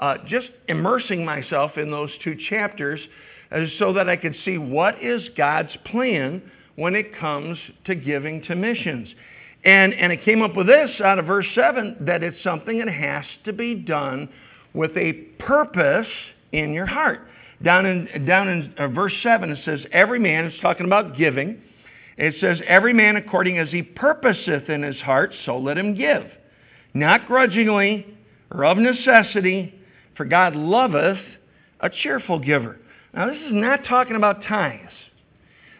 [0.00, 3.00] uh, just immersing myself in those two chapters
[3.50, 6.42] uh, so that I could see what is God's plan
[6.76, 9.08] when it comes to giving to missions.
[9.64, 12.88] And, and it came up with this out of verse 7 that it's something that
[12.88, 14.28] has to be done
[14.74, 16.06] with a purpose
[16.52, 17.28] in your heart.
[17.62, 21.62] Down in, down in uh, verse 7, it says, Every man, it's talking about giving.
[22.16, 26.24] It says, Every man according as he purposeth in his heart, so let him give.
[26.94, 28.06] Not grudgingly
[28.50, 29.74] or of necessity,
[30.16, 31.18] for God loveth
[31.80, 32.78] a cheerful giver.
[33.12, 34.88] Now, this is not talking about tithes.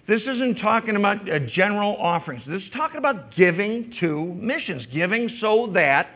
[0.09, 2.43] This isn't talking about uh, general offerings.
[2.47, 6.09] This is talking about giving to missions, giving so that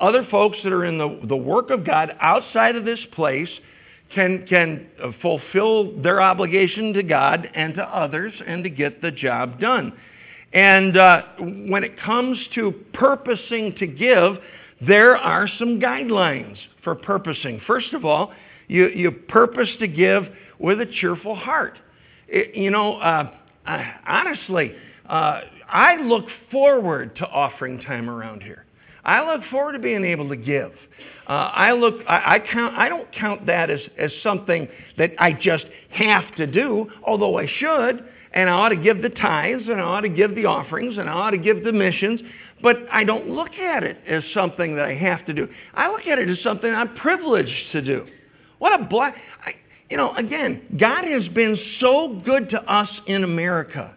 [0.00, 3.48] other folks that are in the, the work of God outside of this place
[4.14, 4.86] can, can
[5.20, 9.92] fulfill their obligation to God and to others and to get the job done.
[10.52, 14.36] And uh, when it comes to purposing to give,
[14.86, 17.60] there are some guidelines for purposing.
[17.66, 18.32] First of all,
[18.68, 20.24] you, you purpose to give
[20.58, 21.78] with a cheerful heart.
[22.28, 23.30] It, you know, uh,
[24.06, 24.72] honestly,
[25.08, 28.64] uh, I look forward to offering time around here.
[29.04, 30.72] I look forward to being able to give.
[31.28, 35.32] Uh, I look, I, I, count, I don't count that as, as something that I
[35.32, 39.80] just have to do, although I should, and I ought to give the tithes, and
[39.80, 42.20] I ought to give the offerings, and I ought to give the missions,
[42.62, 45.48] but I don't look at it as something that I have to do.
[45.74, 48.06] I look at it as something I'm privileged to do.
[48.58, 49.16] What a black,
[49.90, 53.94] you know, again, God has been so good to us in America.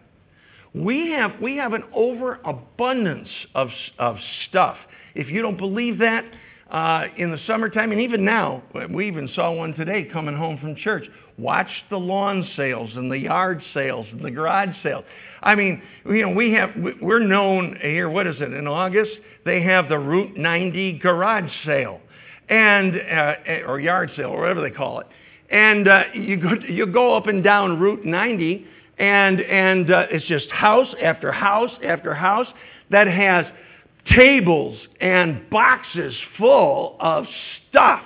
[0.74, 3.68] We have, we have an overabundance of,
[3.98, 4.16] of
[4.48, 4.76] stuff.
[5.14, 6.24] If you don't believe that,
[6.70, 10.76] uh, in the summertime, and even now, we even saw one today coming home from
[10.76, 11.04] church.
[11.36, 15.04] Watch the lawn sales and the yard sales and the garage sales.
[15.42, 19.10] I mean, you know, we have, we're known here, what is it, in August?
[19.44, 22.00] They have the Route 90 garage sale
[22.48, 23.34] and, uh,
[23.66, 25.06] or yard sale, or whatever they call it.
[25.50, 28.66] And uh, you, go, you go up and down Route 90,
[28.98, 32.46] and, and uh, it's just house after house after house
[32.90, 33.46] that has
[34.16, 37.26] tables and boxes full of
[37.68, 38.02] stuff.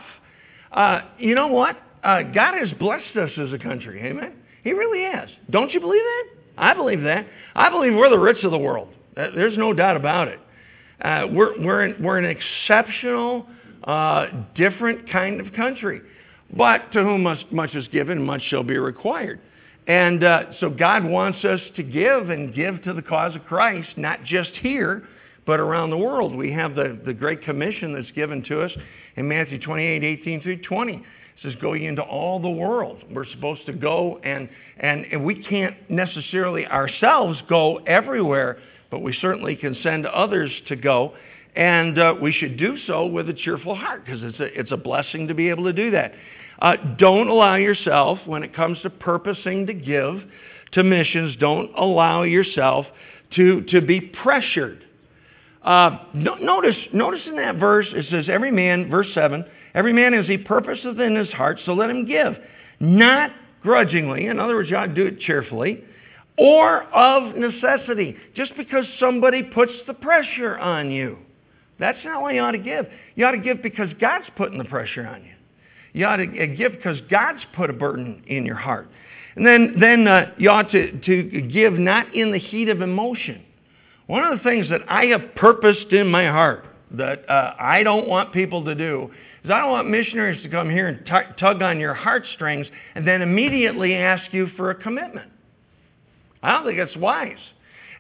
[0.72, 1.76] Uh, you know what?
[2.02, 4.02] Uh, God has blessed us as a country.
[4.02, 4.34] Amen?
[4.62, 5.28] He really has.
[5.50, 6.24] Don't you believe that?
[6.57, 7.26] I believe that.
[7.55, 8.88] I believe we're the rich of the world.
[9.16, 10.40] Uh, there's no doubt about it.
[11.00, 13.46] Uh, we're, we're, we're an exceptional,
[13.84, 16.00] uh, different kind of country.
[16.57, 19.40] But to whom much, much is given, much shall be required.
[19.86, 23.88] And uh, so God wants us to give and give to the cause of Christ,
[23.96, 25.07] not just here,
[25.47, 26.34] but around the world.
[26.34, 28.72] We have the, the Great Commission that's given to us
[29.16, 30.95] in Matthew 28, 18 through 20.
[30.95, 31.03] It
[31.42, 33.03] says, go into all the world.
[33.11, 38.59] We're supposed to go, and, and, and we can't necessarily ourselves go everywhere,
[38.90, 41.14] but we certainly can send others to go.
[41.57, 44.76] And uh, we should do so with a cheerful heart because it's a, it's a
[44.76, 46.14] blessing to be able to do that.
[46.61, 50.22] Uh, don't allow yourself, when it comes to purposing to give
[50.72, 52.86] to missions, don't allow yourself
[53.36, 54.84] to, to be pressured.
[55.64, 59.44] Uh, notice, notice in that verse, it says, every man, verse 7,
[59.74, 62.34] every man as he purposeth in his heart, so let him give.
[62.80, 63.30] Not
[63.62, 65.82] grudgingly, in other words, you ought to do it cheerfully,
[66.36, 71.16] or of necessity, just because somebody puts the pressure on you.
[71.78, 72.86] That's not why you ought to give.
[73.14, 75.32] You ought to give because God's putting the pressure on you.
[75.94, 78.90] You ought to uh, give because God's put a burden in your heart.
[79.36, 83.44] And then, then uh, you ought to, to give not in the heat of emotion.
[84.07, 88.07] One of the things that I have purposed in my heart that uh, I don't
[88.07, 89.11] want people to do
[89.42, 93.07] is I don't want missionaries to come here and t- tug on your heartstrings and
[93.07, 95.30] then immediately ask you for a commitment.
[96.42, 97.38] I don't think that's wise.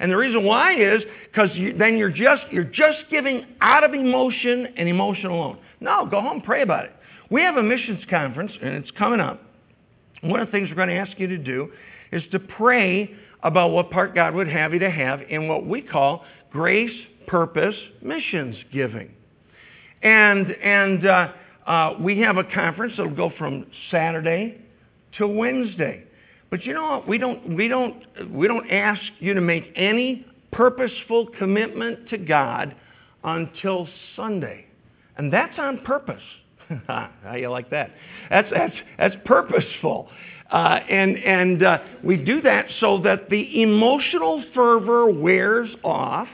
[0.00, 1.02] And the reason why is
[1.32, 5.58] because you, then you're just, you're just giving out of emotion and emotion alone.
[5.80, 6.92] No, go home, pray about it.
[7.30, 9.42] We have a missions conference, and it's coming up.
[10.22, 11.72] One of the things we're going to ask you to do
[12.12, 13.14] is to pray
[13.44, 16.94] about what part God would have you to have in what we call grace,
[17.26, 19.12] purpose, missions giving.
[20.02, 21.32] And, and uh,
[21.66, 24.60] uh, we have a conference that'll go from Saturday
[25.18, 26.04] to Wednesday.
[26.50, 27.08] But you know what?
[27.08, 32.74] We don't, we don't, we don't ask you to make any purposeful commitment to God
[33.24, 34.66] until Sunday.
[35.16, 36.22] And that's on purpose.
[36.86, 37.90] How you like that?
[38.30, 40.08] That's, that's, that's purposeful.
[40.50, 46.28] Uh, and and uh, we do that so that the emotional fervor wears off.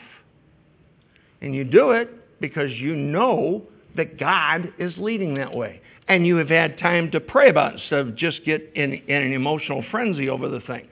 [1.40, 3.62] And you do it because you know
[3.96, 5.80] that God is leading that way.
[6.08, 9.32] And you have had time to pray about instead of just get in, in an
[9.32, 10.86] emotional frenzy over the thing.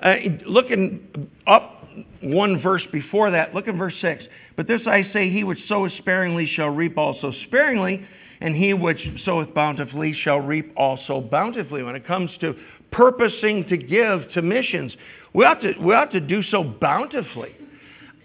[0.00, 0.14] Uh,
[0.46, 1.84] looking up
[2.22, 4.24] one verse before that, look at verse 6.
[4.56, 8.06] But this I say, he which soweth sparingly shall reap also sparingly,
[8.42, 11.84] and he which soweth bountifully shall reap also bountifully.
[11.84, 12.54] When it comes to
[12.90, 14.92] purposing to give to missions,
[15.32, 17.54] we ought to, we ought to do so bountifully.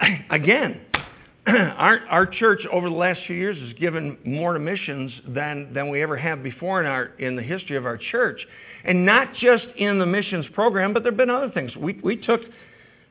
[0.32, 0.82] Again,
[1.47, 5.89] our, our church over the last few years has given more to missions than, than
[5.89, 8.43] we ever have before in, our, in the history of our church.
[8.86, 11.76] And not just in the missions program, but there have been other things.
[11.76, 12.41] We, we took,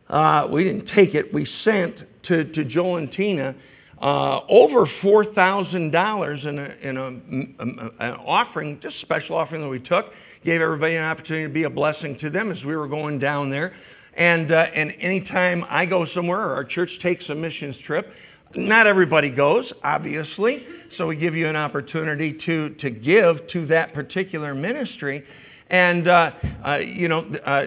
[0.09, 1.94] uh, we didn't take it, we sent
[2.24, 3.54] to, to Joel and Tina
[4.01, 9.80] uh, over $4,000 in, a, in a, an offering, just a special offering that we
[9.80, 10.07] took.
[10.44, 13.51] Gave everybody an opportunity to be a blessing to them as we were going down
[13.51, 13.74] there.
[14.16, 18.12] And, uh, and anytime I go somewhere or our church takes a missions trip,
[18.55, 20.64] not everybody goes, obviously.
[20.97, 25.24] So we give you an opportunity to, to give to that particular ministry.
[25.69, 26.31] And, uh,
[26.64, 27.67] uh, you know, uh,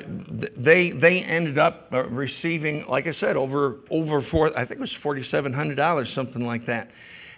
[0.57, 4.79] they, they ended up uh, receiving, like I said, over, over four, I think it
[4.79, 6.89] was $4,700, something like that.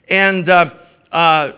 [0.10, 0.66] And uh,
[1.12, 1.52] uh,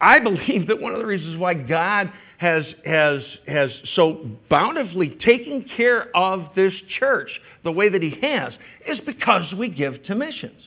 [0.00, 5.64] I believe that one of the reasons why God has, has, has so bountifully taken
[5.76, 7.30] care of this church
[7.62, 8.52] the way that he has
[8.88, 10.62] is because we give to missions.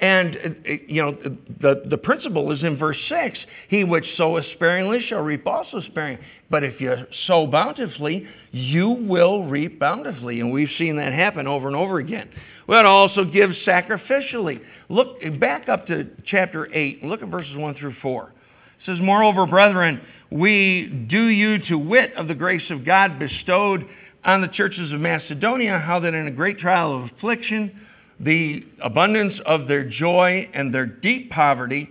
[0.00, 1.16] And, uh, you know,
[1.60, 3.38] the, the principle is in verse 6
[3.68, 6.24] He which soweth sparingly shall reap also sparingly.
[6.50, 6.94] But if you
[7.26, 10.40] sow bountifully, you will reap bountifully.
[10.40, 12.30] And we've seen that happen over and over again.
[12.66, 14.60] We ought to also give sacrificially.
[14.88, 18.24] Look back up to chapter 8 look at verses 1 through 4.
[18.24, 23.86] It says, Moreover, brethren, we do you to wit of the grace of God bestowed
[24.24, 27.80] on the churches of Macedonia, how that in a great trial of affliction,
[28.22, 31.90] the abundance of their joy and their deep poverty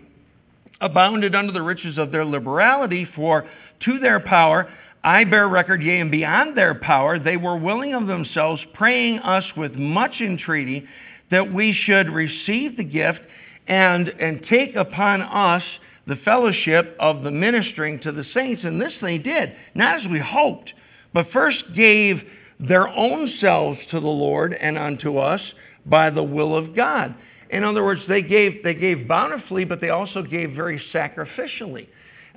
[0.79, 3.47] abounded under the riches of their liberality, for
[3.81, 4.67] to their power
[5.03, 9.43] I bear record, yea, and beyond their power, they were willing of themselves, praying us
[9.57, 10.87] with much entreaty
[11.31, 13.19] that we should receive the gift
[13.67, 15.63] and, and take upon us
[16.05, 18.63] the fellowship of the ministering to the saints.
[18.63, 20.71] And this they did, not as we hoped,
[21.13, 22.21] but first gave
[22.59, 25.41] their own selves to the Lord and unto us
[25.85, 27.15] by the will of God.
[27.49, 31.87] In other words, they gave, they gave bountifully, but they also gave very sacrificially.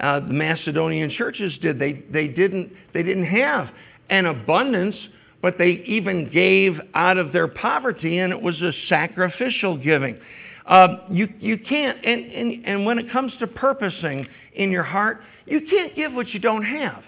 [0.01, 1.79] Uh, the Macedonian churches did.
[1.79, 3.71] They, they, didn't, they didn't have
[4.11, 4.97] an abundance,
[5.41, 10.19] but they even gave out of their poverty, and it was a sacrificial giving.
[10.67, 15.21] Uh, you, you can't, and, and, and when it comes to purposing in your heart,
[15.47, 17.05] you can't give what you don't have.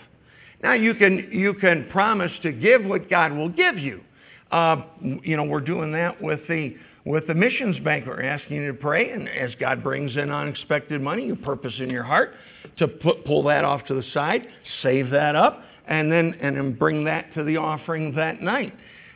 [0.63, 4.03] Now, you can, you can promise to give what God will give you.
[4.51, 8.07] Uh, you know, we're doing that with the, with the missions bank.
[8.07, 11.91] We're asking you to pray, and as God brings in unexpected money, you purpose in
[11.91, 12.35] your heart
[12.79, 14.47] to put, pull that off to the side,
[14.83, 18.73] save that up, and then, and then bring that to the offering that night.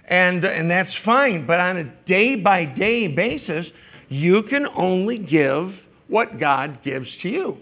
[0.09, 3.67] And, and that's fine, but on a day-by-day basis,
[4.09, 5.73] you can only give
[6.09, 7.57] what God gives to you.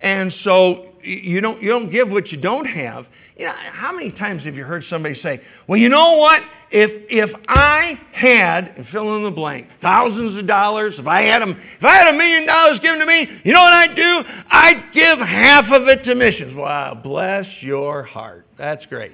[0.00, 3.06] And so you don't, you don't give what you don't have.
[3.40, 6.42] You know, how many times have you heard somebody say, well, you know what?
[6.70, 11.40] If, if I had, and fill in the blank, thousands of dollars, if I had,
[11.40, 14.22] them, if I had a million dollars given to me, you know what I'd do?
[14.50, 16.54] I'd give half of it to missions.
[16.54, 18.46] Wow, bless your heart.
[18.58, 19.12] That's great.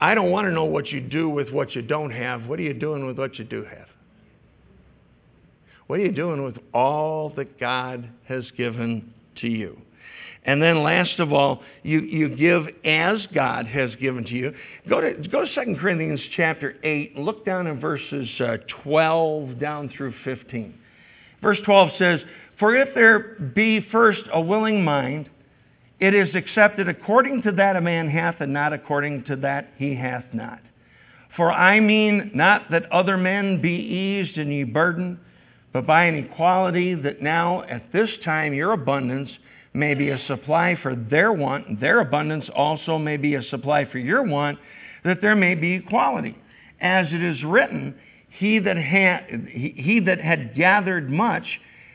[0.00, 2.46] I don't want to know what you do with what you don't have.
[2.46, 3.88] What are you doing with what you do have?
[5.86, 9.82] What are you doing with all that God has given to you?
[10.44, 14.54] And then last of all, you, you give as God has given to you.
[14.88, 19.92] Go to, go to 2 Corinthians chapter 8 look down in verses uh, 12 down
[19.94, 20.74] through 15.
[21.42, 22.20] Verse 12 says,
[22.58, 25.28] For if there be first a willing mind,
[25.98, 29.94] it is accepted according to that a man hath, and not according to that he
[29.94, 30.60] hath not.
[31.36, 35.18] For I mean not that other men be eased and ye burdened,
[35.72, 39.30] but by an equality that now at this time your abundance
[39.72, 43.98] may be a supply for their want, their abundance also may be a supply for
[43.98, 44.58] your want,
[45.04, 46.36] that there may be equality.
[46.80, 47.94] As it is written,
[48.38, 51.44] he that had, he, that had gathered much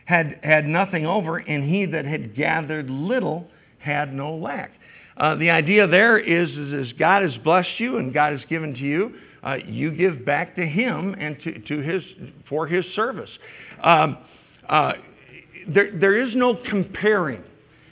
[0.06, 3.48] had, had nothing over, and he that had gathered little
[3.80, 4.72] had no lack.
[5.18, 8.74] Uh, the idea there is, is, is, God has blessed you and God has given
[8.74, 9.14] to you.
[9.44, 12.04] Uh, you give back to Him and to, to His
[12.50, 13.30] for His service.
[13.82, 14.18] Um,
[14.68, 14.94] uh,
[15.68, 17.44] there, there is no comparing.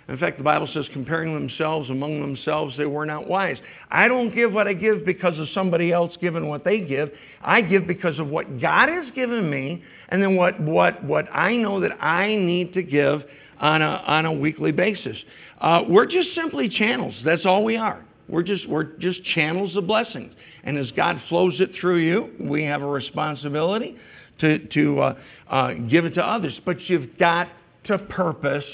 [0.09, 3.57] In fact, the Bible says, comparing themselves among themselves, they were not wise.
[3.89, 7.11] I don't give what I give because of somebody else giving what they give.
[7.41, 11.55] I give because of what God has given me and then what, what, what I
[11.55, 13.23] know that I need to give
[13.59, 15.15] on a, on a weekly basis.
[15.61, 17.15] Uh, we're just simply channels.
[17.23, 18.03] That's all we are.
[18.27, 20.33] We're just, we're just channels of blessings.
[20.65, 23.97] And as God flows it through you, we have a responsibility
[24.39, 25.15] to, to uh,
[25.49, 26.59] uh, give it to others.
[26.65, 27.47] But you've got
[27.85, 28.65] to purpose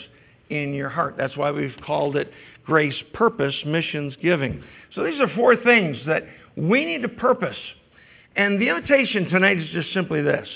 [0.49, 1.15] in your heart.
[1.17, 2.31] That's why we've called it
[2.65, 4.63] Grace Purpose Missions Giving.
[4.95, 6.23] So these are four things that
[6.55, 7.57] we need to purpose.
[8.35, 10.47] And the invitation tonight is just simply this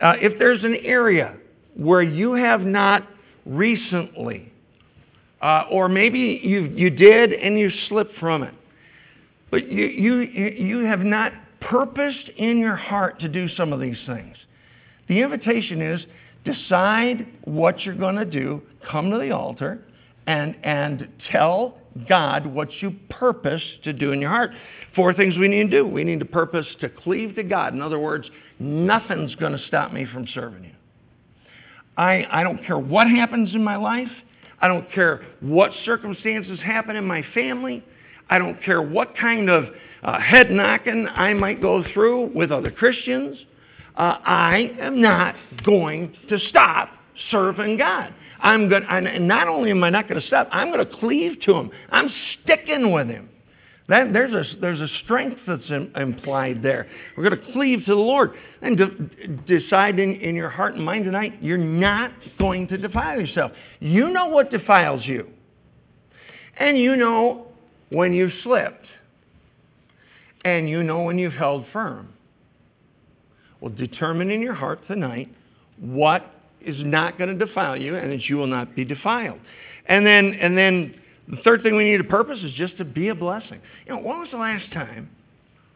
[0.00, 1.36] uh, if there's an area
[1.74, 3.06] where you have not
[3.44, 4.52] recently,
[5.40, 8.54] uh, or maybe you, you did and you slipped from it,
[9.50, 13.98] but you, you, you have not purposed in your heart to do some of these
[14.06, 14.36] things.
[15.08, 16.00] The invitation is
[16.52, 19.80] decide what you're going to do, come to the altar,
[20.26, 21.78] and, and tell
[22.08, 24.50] God what you purpose to do in your heart.
[24.94, 25.86] Four things we need to do.
[25.86, 27.72] We need to purpose to cleave to God.
[27.72, 28.28] In other words,
[28.58, 30.72] nothing's going to stop me from serving you.
[31.96, 34.10] I, I don't care what happens in my life.
[34.60, 37.84] I don't care what circumstances happen in my family.
[38.30, 39.64] I don't care what kind of
[40.02, 43.36] uh, head knocking I might go through with other Christians.
[43.96, 45.34] Uh, I am not
[45.64, 46.90] going to stop
[47.30, 48.14] serving God.
[48.40, 51.40] I'm going, and not only am I not going to stop, I'm going to cleave
[51.42, 51.70] to Him.
[51.90, 52.08] I'm
[52.42, 53.28] sticking with Him.
[53.88, 56.86] That, there's, a, there's a strength that's in, implied there.
[57.16, 60.84] We're going to cleave to the Lord and de- decide in, in your heart and
[60.84, 63.52] mind tonight you're not going to defile yourself.
[63.80, 65.28] You know what defiles you,
[66.58, 67.46] and you know
[67.88, 68.84] when you've slipped,
[70.44, 72.12] and you know when you've held firm.
[73.60, 75.28] Well, determine in your heart tonight
[75.80, 79.38] what is not going to defile you and that you will not be defiled.
[79.86, 80.94] And then, and then
[81.28, 83.60] the third thing we need a purpose is just to be a blessing.
[83.86, 85.10] You know, when was the last time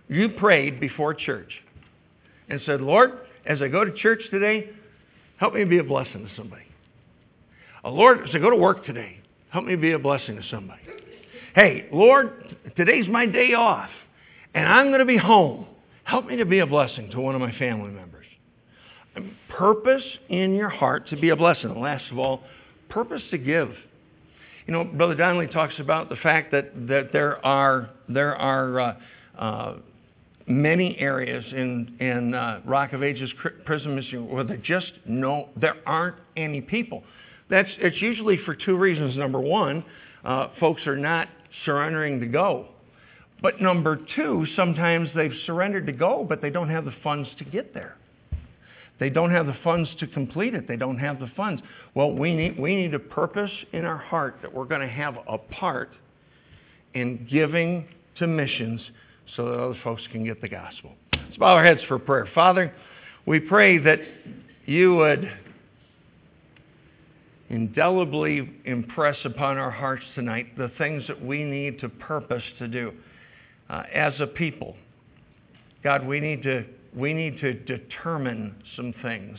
[0.08, 1.52] you prayed before church
[2.48, 3.12] and said, Lord,
[3.46, 4.70] as I go to church today,
[5.38, 6.64] help me be a blessing to somebody?
[7.84, 9.18] Oh, Lord, as I go to work today,
[9.50, 10.82] help me be a blessing to somebody.
[11.54, 13.90] Hey, Lord, today's my day off,
[14.54, 15.66] and I'm going to be home.
[16.04, 18.26] Help me to be a blessing to one of my family members.
[19.48, 21.70] Purpose in your heart to be a blessing.
[21.70, 22.42] And last of all,
[22.88, 23.70] purpose to give.
[24.66, 28.94] You know, Brother Donnelly talks about the fact that, that there are, there are uh,
[29.38, 29.74] uh,
[30.46, 33.30] many areas in, in uh, Rock of Ages
[33.64, 37.02] prison mission where there just no, there aren't any people.
[37.50, 39.16] That's, it's usually for two reasons.
[39.16, 39.84] Number one,
[40.24, 41.28] uh, folks are not
[41.64, 42.68] surrendering to go.
[43.42, 47.44] But number two, sometimes they've surrendered to go, but they don't have the funds to
[47.44, 47.96] get there.
[49.00, 50.68] They don't have the funds to complete it.
[50.68, 51.60] They don't have the funds.
[51.94, 55.16] Well, we need, we need a purpose in our heart that we're going to have
[55.28, 55.90] a part
[56.94, 57.88] in giving
[58.18, 58.80] to missions
[59.34, 60.92] so that other folks can get the gospel.
[61.12, 62.28] Let's bow our heads for prayer.
[62.32, 62.72] Father,
[63.26, 63.98] we pray that
[64.66, 65.28] you would
[67.50, 72.92] indelibly impress upon our hearts tonight the things that we need to purpose to do
[73.72, 74.76] uh, as a people.
[75.82, 76.64] God, we need to
[76.94, 79.38] we need to determine some things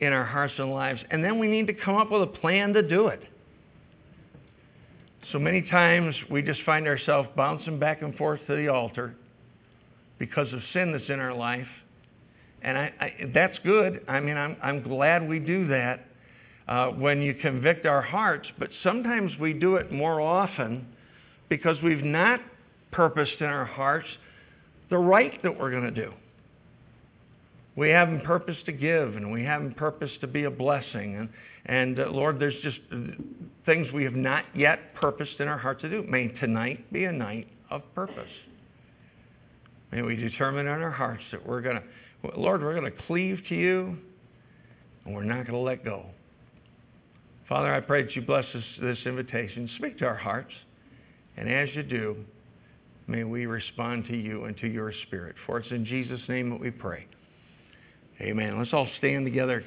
[0.00, 2.74] in our hearts and lives, and then we need to come up with a plan
[2.74, 3.22] to do it.
[5.32, 9.16] So many times we just find ourselves bouncing back and forth to the altar
[10.18, 11.66] because of sin that's in our life.
[12.62, 14.04] And I, I, that's good.
[14.06, 16.06] I mean, I'm, I'm glad we do that
[16.68, 20.86] uh, when you convict our hearts, but sometimes we do it more often
[21.48, 22.40] because we've not
[22.92, 24.06] purposed in our hearts
[24.90, 26.12] the right that we're going to do.
[27.76, 31.16] We haven't purpose to give, and we haven't purpose to be a blessing.
[31.16, 31.28] And,
[31.66, 32.78] and uh, Lord, there's just
[33.66, 36.02] things we have not yet purposed in our heart to do.
[36.04, 38.30] May tonight be a night of purpose.
[39.92, 43.40] May we determine in our hearts that we're going to, Lord, we're going to cleave
[43.50, 43.98] to you,
[45.04, 46.06] and we're not going to let go.
[47.48, 49.70] Father, I pray that you bless this, this invitation.
[49.76, 50.52] Speak to our hearts.
[51.36, 52.16] And as you do,
[53.06, 55.36] may we respond to you and to your spirit.
[55.46, 57.06] For it's in Jesus' name that we pray.
[58.20, 58.58] Amen.
[58.58, 59.62] Let's all stand together.